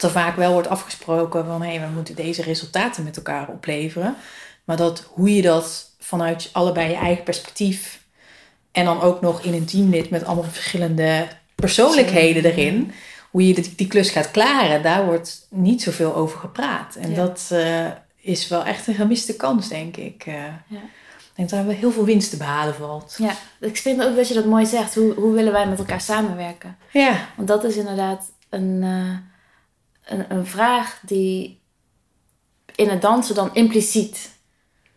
[0.02, 4.16] er vaak wel wordt afgesproken van hé, hey, we moeten deze resultaten met elkaar opleveren.
[4.64, 8.04] Maar dat hoe je dat vanuit allebei je eigen perspectief
[8.72, 12.92] en dan ook nog in een teamlid met allemaal verschillende persoonlijkheden erin,
[13.32, 16.96] hoe je die, die klus gaat klaren, daar wordt niet zoveel over gepraat.
[16.96, 17.16] En Ja.
[17.16, 20.24] dat eh, is wel echt een gemiste kans, denk ik.
[20.26, 20.34] Eh,
[20.68, 20.80] Ja.
[21.18, 23.16] Ik denk dat daar heel veel winst te behalen valt.
[23.18, 24.96] Ja, ik vind ook dat je dat mooi zegt.
[24.96, 26.78] Hoe, hoe willen wij met elkaar samenwerken?
[26.92, 31.60] Ja, Want dat is inderdaad een, eh, een, een vraag die
[32.76, 34.34] in het dansen dan impliciet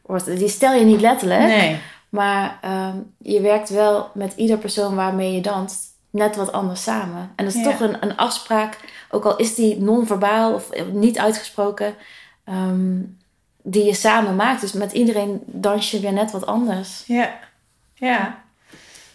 [0.08, 0.26] wordt.
[0.38, 1.78] Die stel je niet letterlijk, nee.
[2.08, 7.30] maar ehm, je werkt wel met ieder persoon waarmee je danst net wat anders samen.
[7.36, 7.70] En dat is Ja.
[7.70, 8.78] toch een, een afspraak,
[9.10, 11.94] ook al is die non-verbaal of niet uitgesproken,
[12.44, 12.96] ehm,
[13.62, 14.60] die je samen maakt.
[14.60, 17.02] Dus met iedereen dans je weer net wat anders.
[17.06, 17.38] Ja,
[17.94, 18.38] ja.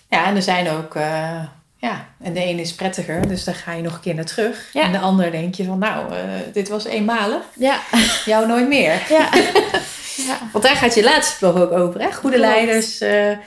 [0.09, 0.95] Ja, en er zijn ook...
[0.95, 1.43] eh,
[1.83, 4.69] ja, en de ene is prettiger, dus daar ga je nog een keer naar terug.
[4.73, 4.81] Ja.
[4.81, 6.23] En de ander denk je van, nou, eh,
[6.53, 7.43] dit was eenmalig.
[7.55, 7.79] Ja.
[8.25, 9.05] Jou nooit meer.
[9.09, 9.29] ja.
[10.27, 10.37] ja.
[10.51, 12.11] Want daar gaat je laatste blog ook over, hè?
[12.13, 12.51] Goede Klopt.
[12.51, 13.37] leiders eh, eh,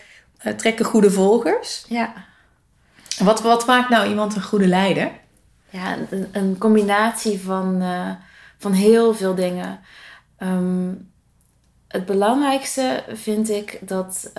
[0.56, 1.84] trekken goede volgers.
[1.88, 2.12] ja.
[3.18, 5.10] Wat, wat maakt nou iemand een goede leider?
[5.70, 7.82] Ja, een, een combinatie van,
[8.58, 9.80] van heel veel dingen.
[10.38, 10.92] Ehm,
[11.88, 14.32] het belangrijkste vind ik dat,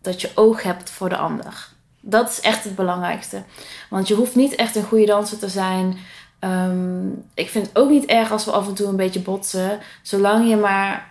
[0.00, 1.72] dat je oog hebt voor de ander.
[2.06, 3.42] Dat is echt het belangrijkste.
[3.90, 5.96] Want je hoeft niet echt een goede danser te zijn.
[6.38, 9.78] Ehm, ik vind het ook niet erg als we af en toe een beetje botsen.
[10.02, 11.08] Zolang je maar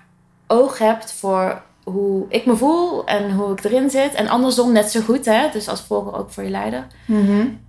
[0.48, 4.14] oog hebt voor hoe ik me voel en hoe ik erin zit.
[4.14, 5.50] En andersom net zo goed, hè?
[5.52, 6.88] Dus als volger ook voor je leider.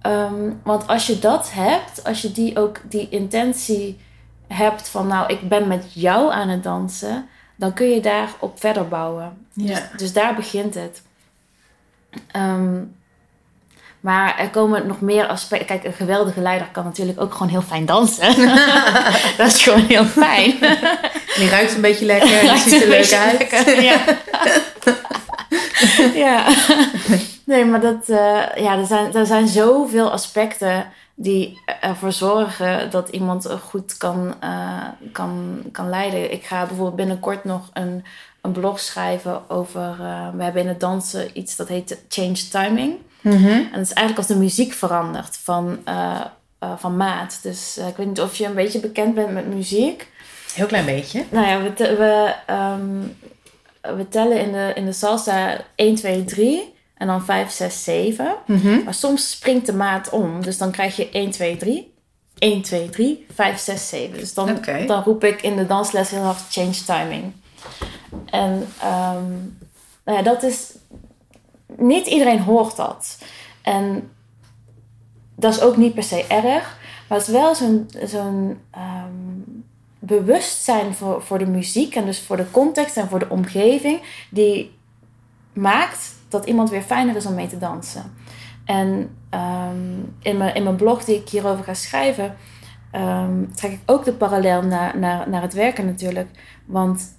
[0.01, 4.01] Ehm, want als je dat hebt, als je die ook die intentie
[4.47, 8.89] hebt van nou, ik ben met jou aan het dansen, dan kun je daarop verder
[8.89, 9.47] bouwen.
[9.55, 11.03] Dus, dus daar begint het.
[12.31, 12.83] Ehm,
[14.05, 15.67] maar er komen nog meer aspecten.
[15.67, 18.27] Kijk, een geweldige leider kan natuurlijk ook gewoon heel fijn dansen.
[19.37, 20.59] dat is gewoon heel fijn.
[21.37, 23.39] Die ruikt een beetje lekker, die ziet er leuk uit.
[23.39, 23.99] lekker, Ja.
[26.27, 26.47] ja.
[27.45, 33.09] Nee, maar dat, eh, ja, er, zijn, er zijn zoveel aspecten die ervoor zorgen dat
[33.09, 34.83] iemand goed kan, eh,
[35.13, 36.33] kan, kan leiden.
[36.33, 38.05] Ik ga bijvoorbeeld binnenkort nog een,
[38.41, 39.97] een blog schrijven over...
[40.01, 42.97] eh, we hebben in het dansen iets dat heet change timing.
[43.25, 43.47] Mhm.
[43.49, 46.21] En dat is eigenlijk als de muziek verandert van, eh,
[46.59, 47.39] eh, van maat.
[47.43, 50.11] Dus eh, ik weet niet of je een beetje bekend bent met muziek.
[50.55, 51.25] Heel klein beetje.
[51.31, 52.99] Nou ja, we, te- we, ehm,
[53.97, 58.35] we tellen in de, in de salsa 1, 2, 3 en dan 5, 6, 7.
[58.85, 60.43] Maar soms springt de maat om.
[60.43, 61.93] Dus dan krijg je 1, 2, 3.
[62.39, 64.19] 1, 2, 3, 5, 6, 7.
[64.19, 64.85] Dus dan, Oké.
[64.87, 67.33] dan roep ik in de dansles heel hard change timing.
[68.27, 69.31] En ehm,
[70.05, 70.73] nou ja, dat is...
[71.77, 73.19] Niet iedereen hoort dat.
[73.63, 74.11] En
[75.35, 76.79] dat is ook niet per se erg.
[77.09, 79.63] Maar het is wel zo'n zo'n ehm,
[79.99, 84.01] bewustzijn voor, voor de muziek en dus voor de context en voor de omgeving,
[84.31, 84.79] die
[85.53, 88.15] maakt dat iemand weer fijner is om mee te dansen.
[88.65, 92.37] En ehm, in, mijn, in mijn blog die ik hierover ga schrijven,
[92.91, 96.29] ehm, trek ik ook de parallel naar, naar, naar het werken natuurlijk.
[96.67, 97.17] Want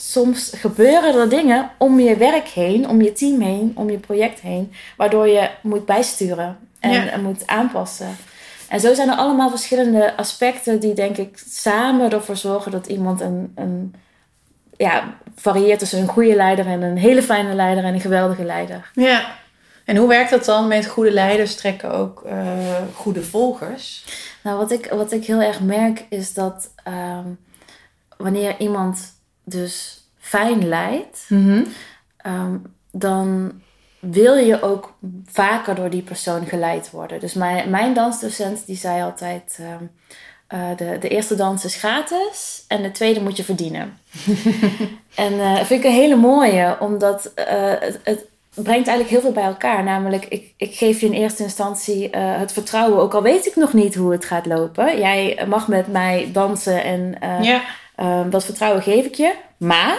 [0.00, 4.40] soms gebeuren er dingen om je werk heen, om je team heen, om je project
[4.40, 7.16] heen, waardoor je moet bijsturen en, Ja.
[7.16, 8.16] moet aanpassen.
[8.68, 13.20] En zo zijn er allemaal verschillende aspecten die denk ik samen ervoor zorgen dat iemand
[13.20, 13.94] een, een
[14.76, 18.90] ja, varieert tussen een goede leider en een hele fijne leider en een geweldige leider.
[18.94, 19.36] Ja.
[19.84, 22.36] En hoe werkt dat dan met goede leiders trekken ook eh,
[22.94, 24.04] goede volgers?
[24.42, 27.26] Nou, wat ik, wat ik heel erg merk is dat ehm,
[28.16, 29.16] wanneer iemand
[29.48, 31.26] dus fijn leidt,
[32.16, 32.56] ehm,
[32.90, 33.52] dan
[33.98, 34.94] wil je ook
[35.26, 37.20] vaker door die persoon geleid worden.
[37.20, 39.84] Dus mijn, mijn dansdocent die zei altijd, ehm,
[40.46, 43.98] eh, de, de eerste dans is gratis en de tweede moet je verdienen.
[45.14, 48.26] en eh, dat vind ik een hele mooie, omdat eh, het, het
[48.62, 49.84] brengt eigenlijk heel veel bij elkaar.
[49.84, 53.56] Namelijk, ik, ik geef je in eerste instantie eh, het vertrouwen, ook al weet ik
[53.56, 54.98] nog niet hoe het gaat lopen.
[54.98, 57.62] Jij mag met mij dansen en eh, Ja.
[57.98, 59.34] Eh, dat vertrouwen geef ik je.
[59.56, 59.98] Maar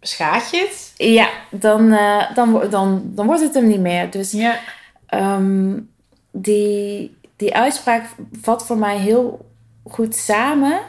[0.00, 0.92] Schaadt je het?
[0.96, 4.10] ja, dan, eh, dan, dan, dan wordt het hem niet meer.
[4.10, 4.58] Dus Ja.
[5.06, 5.78] ehm,
[6.32, 8.04] die, die uitspraak
[8.40, 9.46] vat voor mij heel
[9.84, 10.80] goed samen.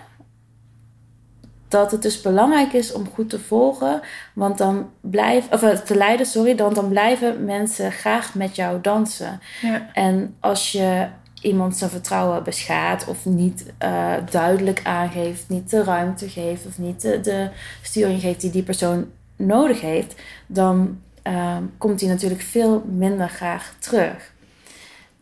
[1.67, 4.01] Dat het dus belangrijk is om goed te volgen.
[4.33, 6.55] Want dan blijf, of eh, te leiden, sorry.
[6.55, 9.39] Dan, dan blijven mensen graag met jou dansen.
[9.61, 9.89] Ja.
[9.93, 11.07] En als je
[11.41, 17.01] iemand zijn vertrouwen beschaadt of niet eh, duidelijk aangeeft, niet de ruimte geeft of niet
[17.01, 17.49] de, de
[17.81, 20.15] sturing geeft die die persoon nodig heeft,
[20.47, 24.31] dan ehm, komt hij natuurlijk veel minder graag terug.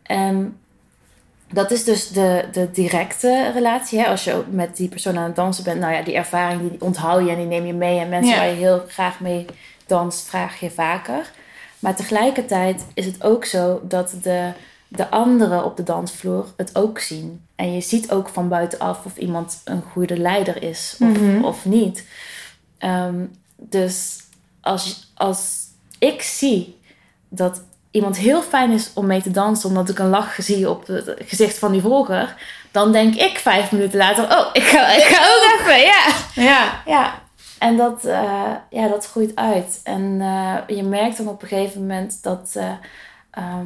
[0.03, 0.57] En
[1.51, 3.99] dat is dus de, de directe relatie.
[3.99, 4.05] Hè?
[4.07, 7.24] Als je met die persoon aan het dansen bent, nou ja, die ervaring die onthoud
[7.26, 7.99] je en die neem je mee.
[7.99, 8.39] En mensen Ja.
[8.39, 9.45] waar je heel graag mee
[9.86, 11.32] danst, vraag je vaker.
[11.80, 14.51] Maar tegelijkertijd is het ook zo dat de,
[14.88, 17.45] de anderen op de dansvloer het ook zien.
[17.55, 21.43] En je ziet ook van buitenaf of iemand een goede leider is of, Mhm.
[21.43, 22.05] of niet.
[22.77, 23.25] Ehm,
[23.55, 24.15] dus
[24.61, 25.65] als, als
[25.99, 26.79] ik zie
[27.29, 27.61] dat
[27.91, 31.13] iemand heel fijn is om mee te dansen, omdat ik een lach zie op het
[31.25, 32.35] gezicht van die volger,
[32.71, 35.79] dan denk ik vijf minuten later: Oh, ik ga, ik ga ook even.
[35.81, 36.05] Ja.
[36.35, 36.81] Ja.
[36.85, 37.21] Ja,
[37.59, 39.79] en dat, eh, ja, dat groeit uit.
[39.83, 42.71] En eh, je merkt dan op een gegeven moment dat, eh,
[43.31, 43.65] ehm,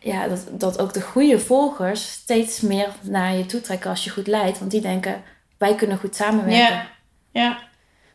[0.00, 4.10] ja, dat, dat ook de goede volgers steeds meer naar je toe trekken als je
[4.10, 4.58] goed leidt.
[4.58, 5.22] Want die denken,
[5.58, 6.74] wij kunnen goed samenwerken.
[6.74, 6.86] Ja.
[7.30, 7.58] ja.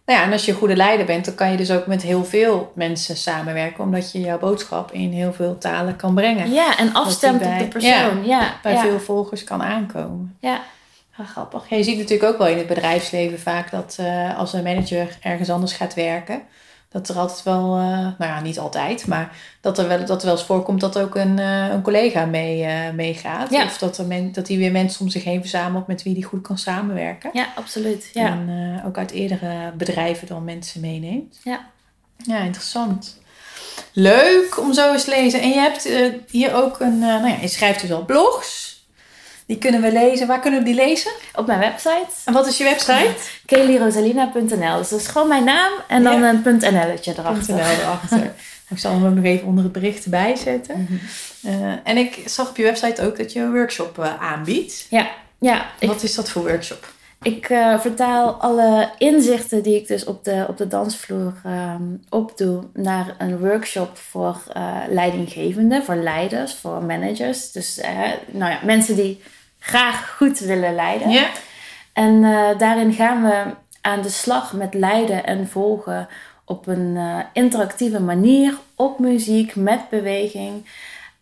[0.06, 2.02] Nou ja, en als je een goede leider bent, dan kan je dus ook met
[2.02, 3.84] heel veel mensen samenwerken.
[3.84, 6.52] Omdat je jouw boodschap in heel veel talen kan brengen.
[6.52, 8.26] Ja, en afstemt bij- op de persoon.
[8.26, 8.82] Ja, Bij ja.
[8.82, 10.38] veel volgers kan aankomen.
[10.40, 10.62] Ja.
[11.18, 11.70] Ja, grappig.
[11.70, 15.18] Ja, je ziet natuurlijk ook wel in het bedrijfsleven vaak dat eh, als een manager
[15.22, 16.42] ergens anders gaat werken,
[16.90, 20.28] dat er altijd wel, eh, nou ja, niet altijd, maar dat er wel, dat er
[20.28, 23.50] wel eens voorkomt dat ook een, eh, een collega mee, eh, meegaat.
[23.50, 23.66] Ja.
[23.66, 26.22] Of dat, er men, dat hij weer mensen om zich heen verzamelt met wie hij
[26.22, 27.30] goed kan samenwerken.
[27.34, 28.10] ja, absoluut.
[28.14, 28.28] Ja.
[28.28, 31.40] En ook uit eerdere bedrijven dan mensen meeneemt.
[31.44, 31.66] Ja.
[32.18, 33.20] Ja, interessant.
[33.94, 35.42] Leuk om zo eens te lezen.
[35.42, 35.90] En je hebt
[36.30, 38.75] hier ook een, nou ja, je schrijft dus al blogs.
[39.46, 40.28] Die kunnen we lezen.
[40.28, 41.12] Waar kunnen we die lezen?
[41.36, 43.14] Op mijn website, En wat is je website?
[43.46, 44.78] kellyrosalina.nl.
[44.78, 46.30] Dus dat is gewoon mijn naam en dan Ja.
[46.30, 47.54] een .nl'tje erachter.
[47.56, 48.34] .nl erachter.
[48.70, 50.88] Ik zal hem ook nog even onder het bericht erbij zetten.
[50.90, 51.54] Mhm.
[51.56, 54.86] Eh, en ik zag op je website ook dat je een workshop eh, aanbiedt.
[54.90, 55.08] Ja,
[55.40, 55.66] ja.
[55.80, 56.94] Ik, Wat is dat voor workshop?
[57.26, 62.64] Ik eh, vertaal alle inzichten die ik dus op de, op de dansvloer ehm, opdoe
[62.74, 67.52] naar een workshop voor eh, leidinggevenden, voor leiders, voor managers.
[67.52, 69.22] Dus eh, nou ja, mensen die
[69.60, 71.10] graag goed willen leiden.
[71.10, 71.28] Ja.
[71.94, 72.22] En
[72.58, 73.44] daarin gaan we
[73.82, 76.08] aan de slag met leiden en volgen
[76.46, 76.98] op een
[77.34, 80.66] interactieve manier, op muziek, met beweging.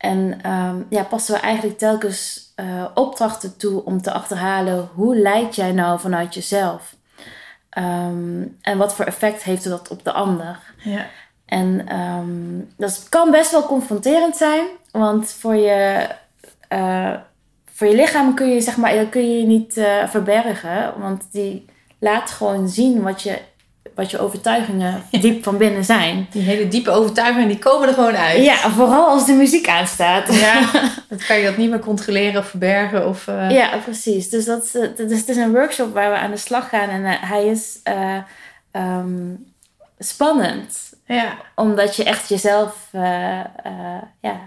[0.04, 5.56] En ehm, ja, passen we eigenlijk telkens eh, opdrachten toe om te achterhalen hoe leid
[5.56, 6.96] jij nou vanuit jezelf?
[7.70, 10.60] Ehm, en wat voor effect heeft dat op de ander?
[10.78, 11.06] Ja.
[11.46, 16.08] En ehm, dat kan best wel confronterend zijn, want voor je,
[16.68, 17.16] eh,
[17.66, 21.32] voor je lichaam kun je, zeg maar, dat kun je je niet eh, verbergen, want
[21.32, 21.66] die
[22.00, 23.40] laat gewoon zien wat je,
[23.96, 26.28] wat je overtuigingen diep van binnen zijn.
[26.32, 28.44] Die hele diepe overtuigingen die komen er gewoon uit.
[28.44, 30.34] Ja, vooral als de muziek aanstaat.
[30.34, 30.62] Ja,
[31.10, 33.08] dat kan je dat niet meer controleren of verbergen.
[33.08, 34.30] Of, eh, Ja, precies.
[34.30, 36.90] Dus, dat, is, eh, dus het is een workshop waar we aan de slag gaan
[36.90, 38.18] en eh, hij is eh,
[38.72, 39.34] ehm,
[40.00, 40.78] spannend,
[41.08, 41.38] ja.
[41.56, 42.76] omdat je echt jezelf,
[44.22, 44.40] ja,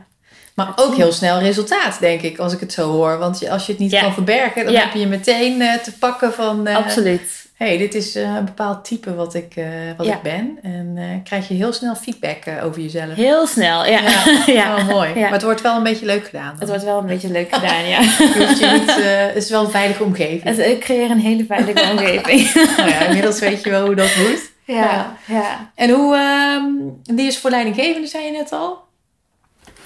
[0.54, 3.18] Maar ook heel snel resultaat, denk ik, als ik het zo hoor.
[3.18, 4.00] Want als je het niet Ja.
[4.00, 4.80] kan verbergen, dan Ja.
[4.80, 6.66] heb je je meteen te pakken van...
[6.66, 7.45] absoluut.
[7.56, 9.64] Hey, dit is eh, een bepaald type wat ik, eh,
[9.96, 10.14] wat Ja.
[10.14, 10.58] ik ben.
[10.62, 13.14] En eh, krijg je heel snel feedback over jezelf.
[13.14, 14.00] Heel snel, ja.
[14.10, 14.42] Ja.
[14.46, 14.76] ja.
[14.76, 15.08] Oh, mooi.
[15.14, 15.20] Ja.
[15.20, 16.50] Maar het wordt wel een beetje leuk gedaan.
[16.50, 16.58] dan.
[16.58, 18.00] Het wordt wel een beetje leuk gedaan, ja.
[18.00, 18.94] Je hoeft je niet,
[19.34, 20.42] het is wel een veilige omgeving.
[20.42, 22.54] Het, ik creëer een hele veilige omgeving.
[22.76, 24.50] Nou ja, inmiddels weet je wel hoe dat moet.
[24.64, 25.70] ja, ja.
[25.74, 28.84] En hoe, ehm, die is voor leidinggevende, zei je net al.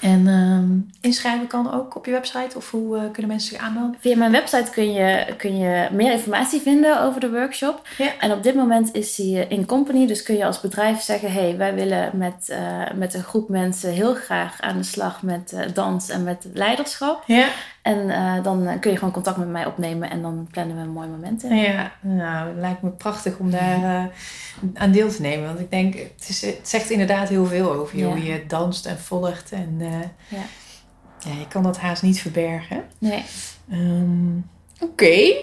[0.01, 2.57] En ehm, inschrijven kan ook op je website?
[2.57, 3.95] Of hoe eh, kunnen mensen zich aanmelden?
[3.99, 7.87] Via mijn website kun je, kun je meer informatie vinden over de workshop.
[7.97, 8.11] Ja.
[8.19, 10.07] En op dit moment is die eh, in company.
[10.07, 11.31] Dus kun je als bedrijf zeggen...
[11.31, 15.55] hey, wij willen met, eh, met een groep mensen heel graag aan de slag met
[15.73, 17.23] dans en met leiderschap.
[17.25, 17.47] Ja.
[17.81, 20.89] En eh, dan kun je gewoon contact met mij opnemen en dan plannen we een
[20.89, 21.55] mooi moment in.
[21.55, 24.03] Ja, nou, het lijkt me prachtig om daar eh,
[24.73, 25.47] aan deel te nemen.
[25.47, 28.03] Want ik denk, het, is, het zegt inderdaad heel veel over je.
[28.03, 28.09] Ja.
[28.09, 29.51] Hoe je danst en volgt.
[29.51, 30.43] En eh, Ja.
[31.19, 32.83] ja, je kan dat haast niet verbergen.
[32.97, 33.23] Nee.
[33.71, 34.37] Ehm,
[34.79, 35.33] Oké.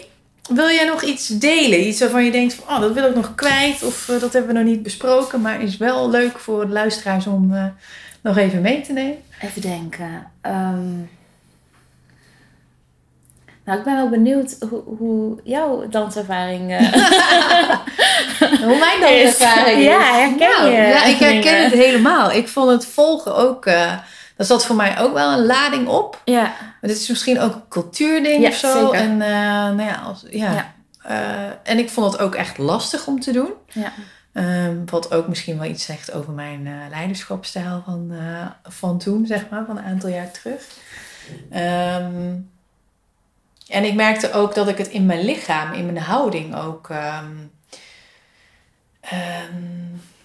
[0.49, 1.87] Wil jij nog iets delen?
[1.87, 3.83] Iets waarvan je denkt, van, oh, dat wil ik nog kwijt.
[3.83, 5.41] Of dat hebben we nog niet besproken.
[5.41, 7.73] Maar is wel leuk voor de luisteraars om
[8.23, 9.17] nog even mee te nemen.
[9.41, 10.31] Even denken.
[10.41, 10.95] Ehm,
[13.69, 16.93] nou, ik ben wel benieuwd hoe, hoe jouw danservaring eh,
[18.67, 19.85] Hoe mijn danservaring is.
[19.85, 22.33] Ja, herken Nou, je Ja, ik herken het helemaal.
[22.33, 23.67] Ik vond het volgen ook...
[23.67, 23.93] eh
[24.37, 26.21] daar zat voor mij ook wel een lading op.
[26.25, 28.73] Ja, Maar dit is misschien ook een cultuurding Ja, of zo.
[28.85, 28.95] zeker.
[29.01, 30.53] En, eh, nou ja, als, ja.
[30.53, 31.59] Ja.
[31.63, 33.51] En ik vond het ook echt lastig om te doen.
[33.67, 33.93] ja.
[34.33, 38.13] Ehm, wat ook misschien wel iets zegt over mijn eh leiderschapsstijl van,
[38.63, 40.63] van toen, zeg maar, van een aantal jaar terug.
[41.51, 42.35] Ehm,
[43.69, 47.27] en ik merkte ook dat ik het in mijn lichaam, in mijn houding ook, ehm,
[49.01, 49.63] ehm,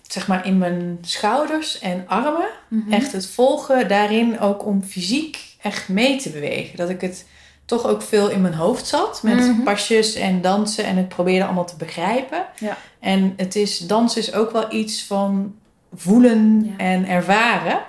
[0.07, 2.91] zeg maar in mijn schouders en armen, Mhm.
[2.93, 6.77] echt het volgen daarin ook om fysiek echt mee te bewegen.
[6.77, 7.25] Dat ik het
[7.65, 9.63] toch ook veel in mijn hoofd zat met Mhm.
[9.63, 12.45] pasjes en dansen en het probeerde allemaal te begrijpen.
[12.59, 12.77] Ja.
[12.99, 15.55] En het is, dansen is ook wel iets van
[15.95, 16.83] voelen Ja.
[16.85, 17.79] en ervaren.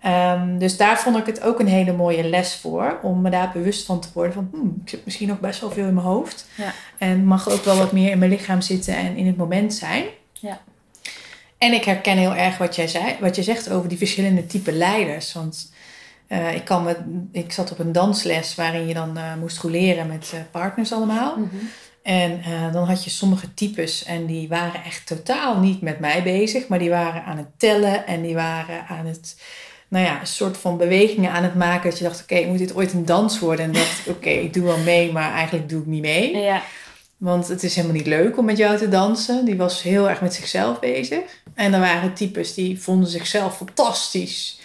[0.00, 2.98] Ehm, dus daar vond ik het ook een hele mooie les voor.
[3.02, 4.48] Om me daar bewust van te worden van...
[4.52, 6.46] Hmm, ik zit misschien nog best wel veel in mijn hoofd.
[6.54, 6.72] Ja.
[6.98, 10.04] En mag ook wel wat meer in mijn lichaam zitten en in het moment zijn.
[10.32, 10.60] Ja.
[11.58, 14.72] En ik herken heel erg wat jij, zei, wat je zegt over die verschillende type
[14.72, 15.32] leiders.
[15.32, 15.72] Want
[16.26, 16.96] eh, ik, kan me,
[17.32, 21.36] ik zat op een dansles waarin je dan eh, moest roleren met eh, partners allemaal.
[21.36, 21.56] Mhm.
[22.02, 22.42] En
[22.72, 26.68] dan had je sommige types en die waren echt totaal niet met mij bezig.
[26.68, 29.36] Maar die waren aan het tellen en die waren aan het,
[29.90, 31.90] nou ja, een soort van bewegingen aan het maken.
[31.90, 33.64] Dat je dacht, oké, moet dit ooit een dans worden?
[33.64, 36.36] En dacht oké, ik doe wel mee, maar eigenlijk doe ik niet mee.
[36.36, 36.62] Ja,
[37.16, 39.44] Want het is helemaal niet leuk om met jou te dansen.
[39.44, 41.20] Die was heel erg met zichzelf bezig.
[41.54, 44.59] En er waren types die vonden zichzelf fantastisch.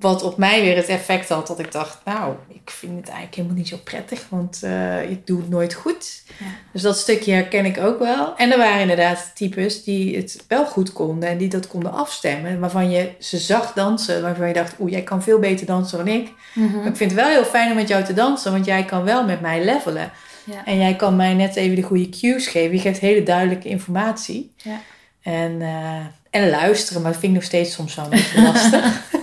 [0.00, 3.34] Wat op mij weer het effect had dat ik dacht, nou, ik vind het eigenlijk
[3.34, 6.22] helemaal niet zo prettig, want uh, ik doe het nooit goed.
[6.38, 6.46] Ja.
[6.72, 8.36] Dus dat stukje herken ik ook wel.
[8.36, 12.60] En er waren inderdaad types die het wel goed konden en die dat konden afstemmen,
[12.60, 16.08] waarvan je ze zag dansen, waarvan je dacht, oeh, jij kan veel beter dansen dan
[16.08, 16.32] ik.
[16.54, 16.86] Mhm.
[16.86, 19.24] Ik vind het wel heel fijn om met jou te dansen, want jij kan wel
[19.24, 20.10] met mij levelen.
[20.44, 20.64] Ja.
[20.64, 22.76] En jij kan mij net even de goede cues geven.
[22.76, 24.52] Je geeft hele duidelijke informatie.
[24.56, 24.80] Ja.
[25.22, 29.02] En, eh, en luisteren, maar dat vind ik nog steeds soms wel een beetje lastig.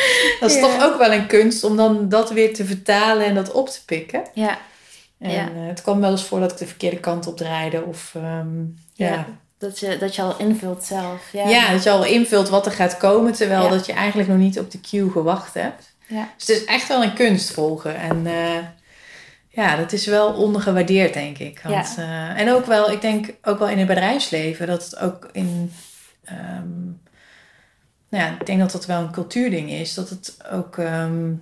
[0.40, 0.60] dat is Ja.
[0.62, 3.84] toch ook wel een kunst om dan dat weer te vertalen en dat op te
[3.84, 4.22] pikken.
[4.34, 4.58] Ja,
[5.18, 5.40] En Ja.
[5.42, 7.82] eh, het kwam wel eens voor dat ik de verkeerde kant op draaide.
[7.84, 8.58] Of ehm,
[8.94, 9.06] ja.
[9.06, 9.12] Ja.
[9.12, 9.26] Ja.
[9.58, 11.22] dat je, dat je al invult zelf.
[11.32, 13.68] Ja, dat je al invult wat er gaat komen, terwijl Ja.
[13.68, 15.94] dat je eigenlijk nog niet op de cue gewacht hebt.
[16.06, 16.28] Ja.
[16.36, 17.96] Dus het is echt wel een kunst volgen.
[17.96, 18.58] En eh,
[19.48, 21.60] ja, dat is wel ondergewaardeerd, denk ik.
[21.64, 25.28] Want, eh, en ook wel, ik denk ook wel in het bedrijfsleven, dat het ook
[25.32, 25.72] in.
[26.24, 26.66] ehm,
[28.08, 29.94] nou ja, ik denk dat dat wel een cultuurding is.
[29.94, 30.78] Dat het ook.
[30.78, 31.32] ehm,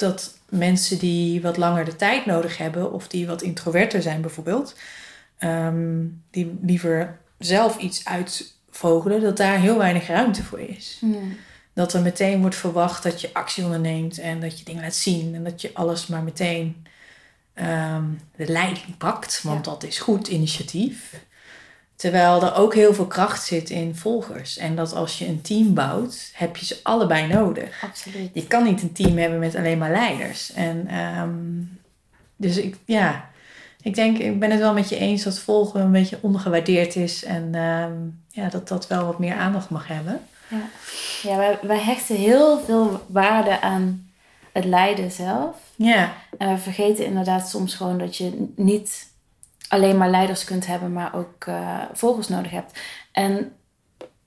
[0.00, 4.76] dat mensen die wat langer de tijd nodig hebben, of die wat introverter zijn bijvoorbeeld,
[5.38, 10.96] ehm, die liever zelf iets uitvogelen, dat daar heel weinig ruimte voor is.
[11.00, 11.36] Hmm.
[11.72, 15.34] Dat er meteen wordt verwacht dat je actie onderneemt en dat je dingen laat zien
[15.34, 16.86] en dat je alles maar meteen
[17.54, 18.04] ehm,
[18.36, 21.24] de leiding pakt, want dat is goed initiatief.
[22.00, 24.56] Terwijl er ook heel veel kracht zit in volgers.
[24.56, 27.82] En dat als je een team bouwt, heb je ze allebei nodig.
[27.84, 28.30] Absoluut.
[28.32, 30.52] Je kan niet een team hebben met alleen maar leiders.
[30.52, 31.30] En ehm,
[32.36, 33.30] dus ik, ja,
[33.82, 37.24] ik denk, ik ben het wel met je eens dat volgen een beetje ondergewaardeerd is.
[37.24, 37.92] En ehm,
[38.28, 40.20] ja, dat dat wel wat meer aandacht mag hebben.
[41.22, 44.10] Ja, wij, wij hechten heel veel waarde aan
[44.52, 45.56] het lijden zelf.
[45.76, 49.09] Ja, En we vergeten inderdaad soms gewoon dat je niet
[49.70, 52.80] alleen maar leiders kunt hebben, maar ook eh, volgers nodig hebt.
[53.12, 53.52] En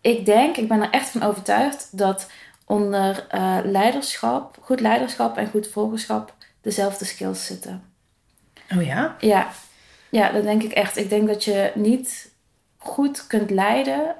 [0.01, 2.31] ik denk, ik ben er echt van overtuigd dat
[2.65, 7.83] onder eh, leiderschap, goed leiderschap en goed volgerschap dezelfde skills zitten.
[8.75, 9.15] oh ja?
[9.19, 9.47] Ja,
[10.09, 10.97] ja, dat denk ik echt.
[10.97, 12.31] Ik denk dat je niet
[12.77, 14.15] goed kunt leiden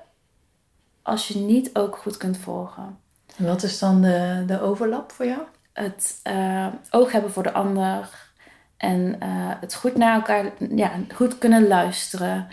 [1.02, 2.98] als je niet ook goed kunt volgen.
[3.38, 5.42] En wat is dan de, de overlap voor jou?
[5.74, 8.23] Het eh, oog hebben voor de ander
[8.84, 9.30] en eh,
[9.60, 12.48] het goed naar elkaar, ja, goed kunnen luisteren.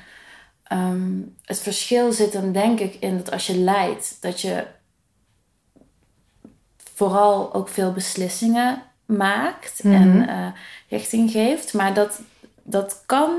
[0.62, 1.10] Ehm,
[1.44, 4.64] het verschil zit dan denk ik in dat als je leidt, dat je
[6.94, 9.94] vooral ook veel beslissingen maakt Mhm.
[9.94, 10.46] en eh,
[10.88, 11.74] richting geeft.
[11.74, 12.20] Maar dat,
[12.62, 13.30] dat kan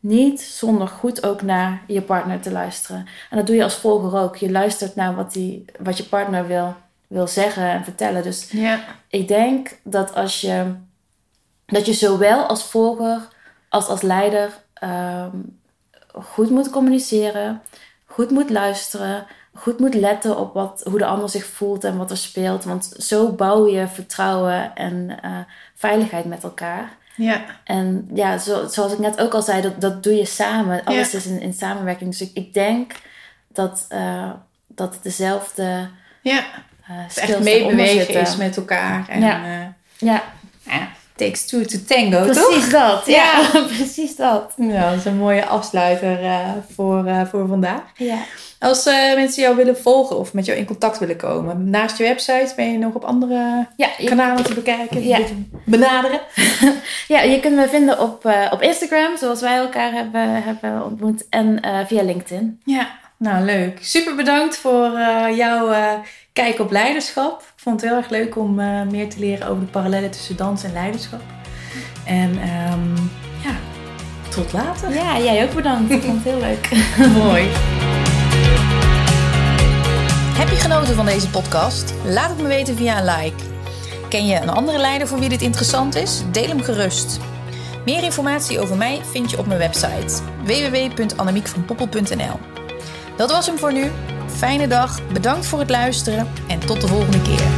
[0.00, 3.06] niet zonder goed ook naar je partner te luisteren.
[3.30, 4.36] En dat doe je als volger ook.
[4.36, 6.74] Je luistert naar wat, die, wat je partner wil,
[7.06, 8.22] wil zeggen en vertellen.
[8.22, 8.80] Dus Ja.
[9.08, 10.74] ik denk dat als je,
[11.74, 13.28] dat je zowel als volger
[13.68, 15.36] als als leider ehm,
[16.12, 17.62] goed moet communiceren,
[18.06, 22.10] goed moet luisteren, goed moet letten op wat, hoe de ander zich voelt en wat
[22.10, 22.64] er speelt.
[22.64, 25.30] Want zo bouw je vertrouwen en eh,
[25.74, 26.96] veiligheid met elkaar.
[27.16, 27.44] Ja.
[27.64, 30.84] En ja, zo, zoals ik net ook al zei, dat, dat doe je samen.
[30.84, 31.18] Alles Ja.
[31.18, 32.10] is in, in samenwerking.
[32.10, 32.92] Dus ik, ik denk
[33.48, 34.30] dat, eh,
[34.66, 35.88] dat het dezelfde
[36.22, 36.38] Ja.
[36.38, 36.44] eh
[36.86, 39.08] Het echt meebewegen is met elkaar.
[39.08, 39.20] En.
[39.20, 40.22] Ja, ja,
[41.18, 42.46] takes two to tango, toch?
[42.46, 43.06] precies dat.
[43.06, 44.52] Ja, precies dat.
[44.56, 47.82] Ja, dat is een mooie afsluiter eh, voor, eh, voor vandaag.
[47.96, 48.18] Ja.
[48.58, 52.04] Als eh, mensen jou willen volgen of met jou in contact willen komen, naast je
[52.04, 55.16] website ben je nog op andere Ja, je, kanalen te bekijken, Ja.
[55.16, 56.20] te benaderen.
[57.14, 61.26] ja, je kunt me vinden op, op Instagram, zoals wij elkaar hebben, hebben ontmoet.
[61.30, 62.60] En via LinkedIn.
[62.64, 63.78] Ja, nou leuk.
[63.80, 64.90] Super bedankt voor
[65.34, 65.74] jouw
[66.42, 67.40] kijk op leiderschap.
[67.40, 70.36] Ik vond het heel erg leuk om eh, meer te leren over de parallellen tussen
[70.36, 71.20] dans en leiderschap.
[72.04, 72.96] En ehm,
[73.42, 73.56] ja,
[74.28, 74.94] tot later.
[74.94, 75.90] Ja, jij ook bedankt.
[75.90, 76.70] Ik vond het heel leuk.
[77.24, 77.42] Mooi.
[80.38, 81.94] Heb je genoten van deze podcast?
[82.04, 83.44] Laat het me weten via een like.
[84.08, 86.22] Ken je een andere leider voor wie dit interessant is?
[86.32, 87.18] Deel hem gerust.
[87.84, 92.40] Meer informatie over mij vind je op mijn website www.annemiekvanpoppel.nl
[93.16, 93.90] Dat was hem voor nu.
[94.38, 97.57] Fijne dag, bedankt voor het luisteren en tot de volgende keer.